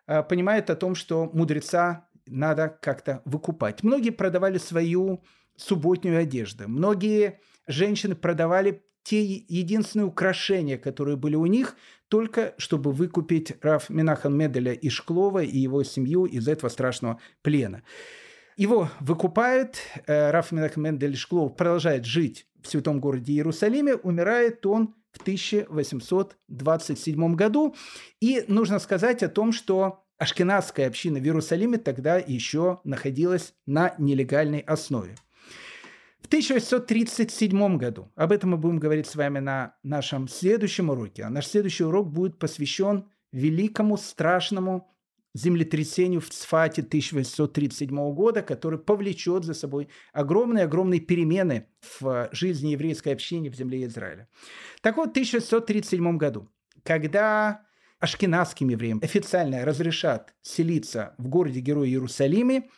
[0.06, 3.82] э, понимает о том, что мудреца надо как-то выкупать.
[3.82, 5.22] Многие продавали свою
[5.56, 6.68] субботнюю одежду.
[6.68, 11.76] Многие женщины продавали те единственные украшения, которые были у них,
[12.08, 17.82] только чтобы выкупить Раф Минахан Меделя и Шклова и его семью из этого страшного плена.
[18.56, 19.76] Его выкупают,
[20.06, 27.34] э, Раф Минахан Мендель Шклов продолжает жить в святом городе Иерусалиме, умирает он в 1827
[27.34, 27.74] году.
[28.20, 34.60] И нужно сказать о том, что Ашкенадская община в Иерусалиме тогда еще находилась на нелегальной
[34.60, 35.16] основе.
[36.20, 41.30] В 1837 году, об этом мы будем говорить с вами на нашем следующем уроке, а
[41.30, 44.94] наш следующий урок будет посвящен великому страшному
[45.34, 53.50] землетрясению в Цфате 1837 года, который повлечет за собой огромные-огромные перемены в жизни еврейской общины
[53.50, 54.28] в земле Израиля.
[54.82, 56.48] Так вот, в 1637 году,
[56.82, 57.62] когда
[58.00, 62.68] ашкенадским евреям официально разрешат селиться в городе-герое Иерусалиме,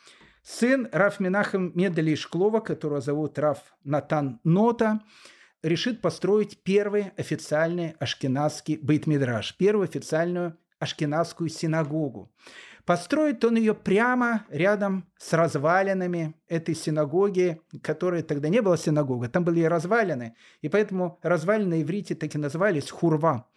[0.43, 5.01] сын Раф Минахем Медали Шклова, которого зовут Раф Натан Нота,
[5.63, 12.33] решит построить первый официальный ашкенадский бейтмидраж, первую официальную ашкенадскую синагогу.
[12.85, 19.45] Построит он ее прямо рядом с развалинами этой синагоги, которая тогда не была синагога, там
[19.45, 23.49] были развалины, и поэтому развалины иврите так и назывались хурва.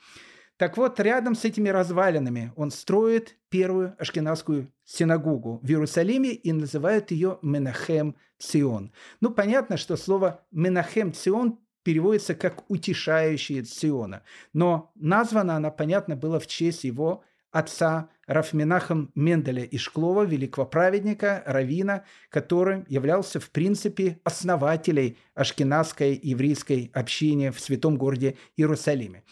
[0.58, 7.10] Так вот, рядом с этими развалинами он строит первую ашкенадскую синагогу в Иерусалиме и называет
[7.10, 8.94] ее Менахем Цион.
[9.20, 14.24] Ну, понятно, что слово Менахем Цион переводится как «утешающий Сиона».
[14.54, 22.04] Но названа она, понятно, была в честь его отца Рафминахом Менделя Ишклова, великого праведника, равина,
[22.30, 29.24] который являлся, в принципе, основателем ашкенадской еврейской общины в святом городе Иерусалиме.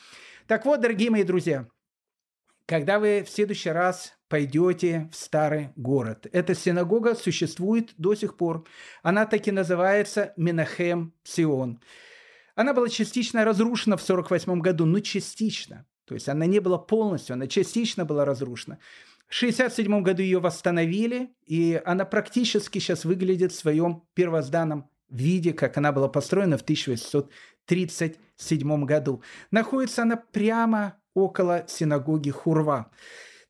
[0.45, 1.67] Так вот, дорогие мои друзья,
[2.67, 6.27] когда вы в следующий раз пойдете в старый город.
[6.31, 8.65] Эта синагога существует до сих пор.
[9.03, 11.79] Она таки называется Менахем Сион.
[12.55, 15.85] Она была частично разрушена в 1948 году, но частично.
[16.05, 18.77] То есть она не была полностью, она частично была разрушена.
[19.27, 25.77] В 1967 году ее восстановили, и она практически сейчас выглядит в своем первозданном виде, как
[25.77, 29.23] она была построена в 1837 году.
[29.49, 32.91] Находится она прямо около синагоги Хурва.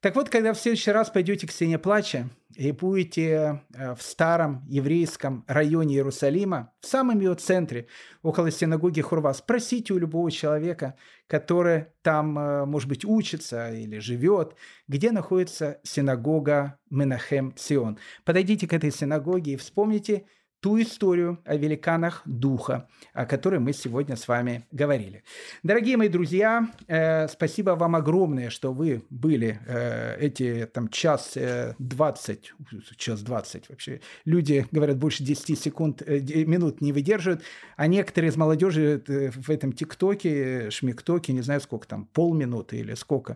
[0.03, 4.61] Так вот, когда в следующий раз пойдете к Стене Плача и будете э, в старом
[4.67, 7.87] еврейском районе Иерусалима, в самом ее центре,
[8.21, 10.97] около синагоги Хурва, спросите у любого человека,
[11.27, 14.57] который там, э, может быть, учится или живет,
[14.89, 17.97] где находится синагога Менахем Сион.
[18.25, 20.25] Подойдите к этой синагоге и вспомните–
[20.63, 25.23] ту историю о великанах духа, о которой мы сегодня с вами говорили.
[25.61, 31.75] Дорогие мои друзья, э, спасибо вам огромное, что вы были э, эти там час э,
[31.79, 32.53] 20,
[32.95, 33.99] час 20 вообще.
[34.23, 37.43] Люди говорят, больше 10 секунд, э, минут не выдерживают,
[37.75, 42.93] а некоторые из молодежи э, в этом ТикТоке, Шмиктоке, не знаю сколько там, полминуты или
[42.93, 43.35] сколько.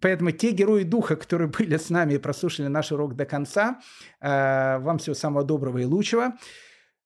[0.00, 3.82] Поэтому те герои духа, которые были с нами и прослушали наш урок до конца,
[4.22, 6.32] э, вам всего самого доброго и лучшего.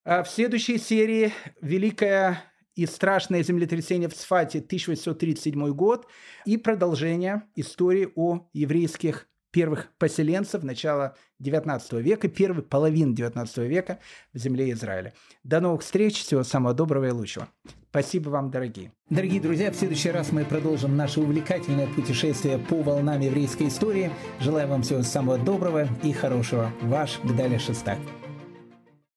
[0.05, 2.43] А в следующей серии «Великое
[2.75, 6.07] и страшное землетрясение в Сфате» 1837 год
[6.45, 13.99] и продолжение истории о еврейских первых поселенцев начала XIX века, первой половины XIX века
[14.33, 15.13] в земле Израиля.
[15.43, 17.49] До новых встреч, всего самого доброго и лучшего.
[17.89, 18.91] Спасибо вам, дорогие.
[19.09, 24.11] Дорогие друзья, в следующий раз мы продолжим наше увлекательное путешествие по волнам еврейской истории.
[24.39, 26.71] Желаю вам всего самого доброго и хорошего.
[26.81, 27.97] Ваш Гдаля Шестак.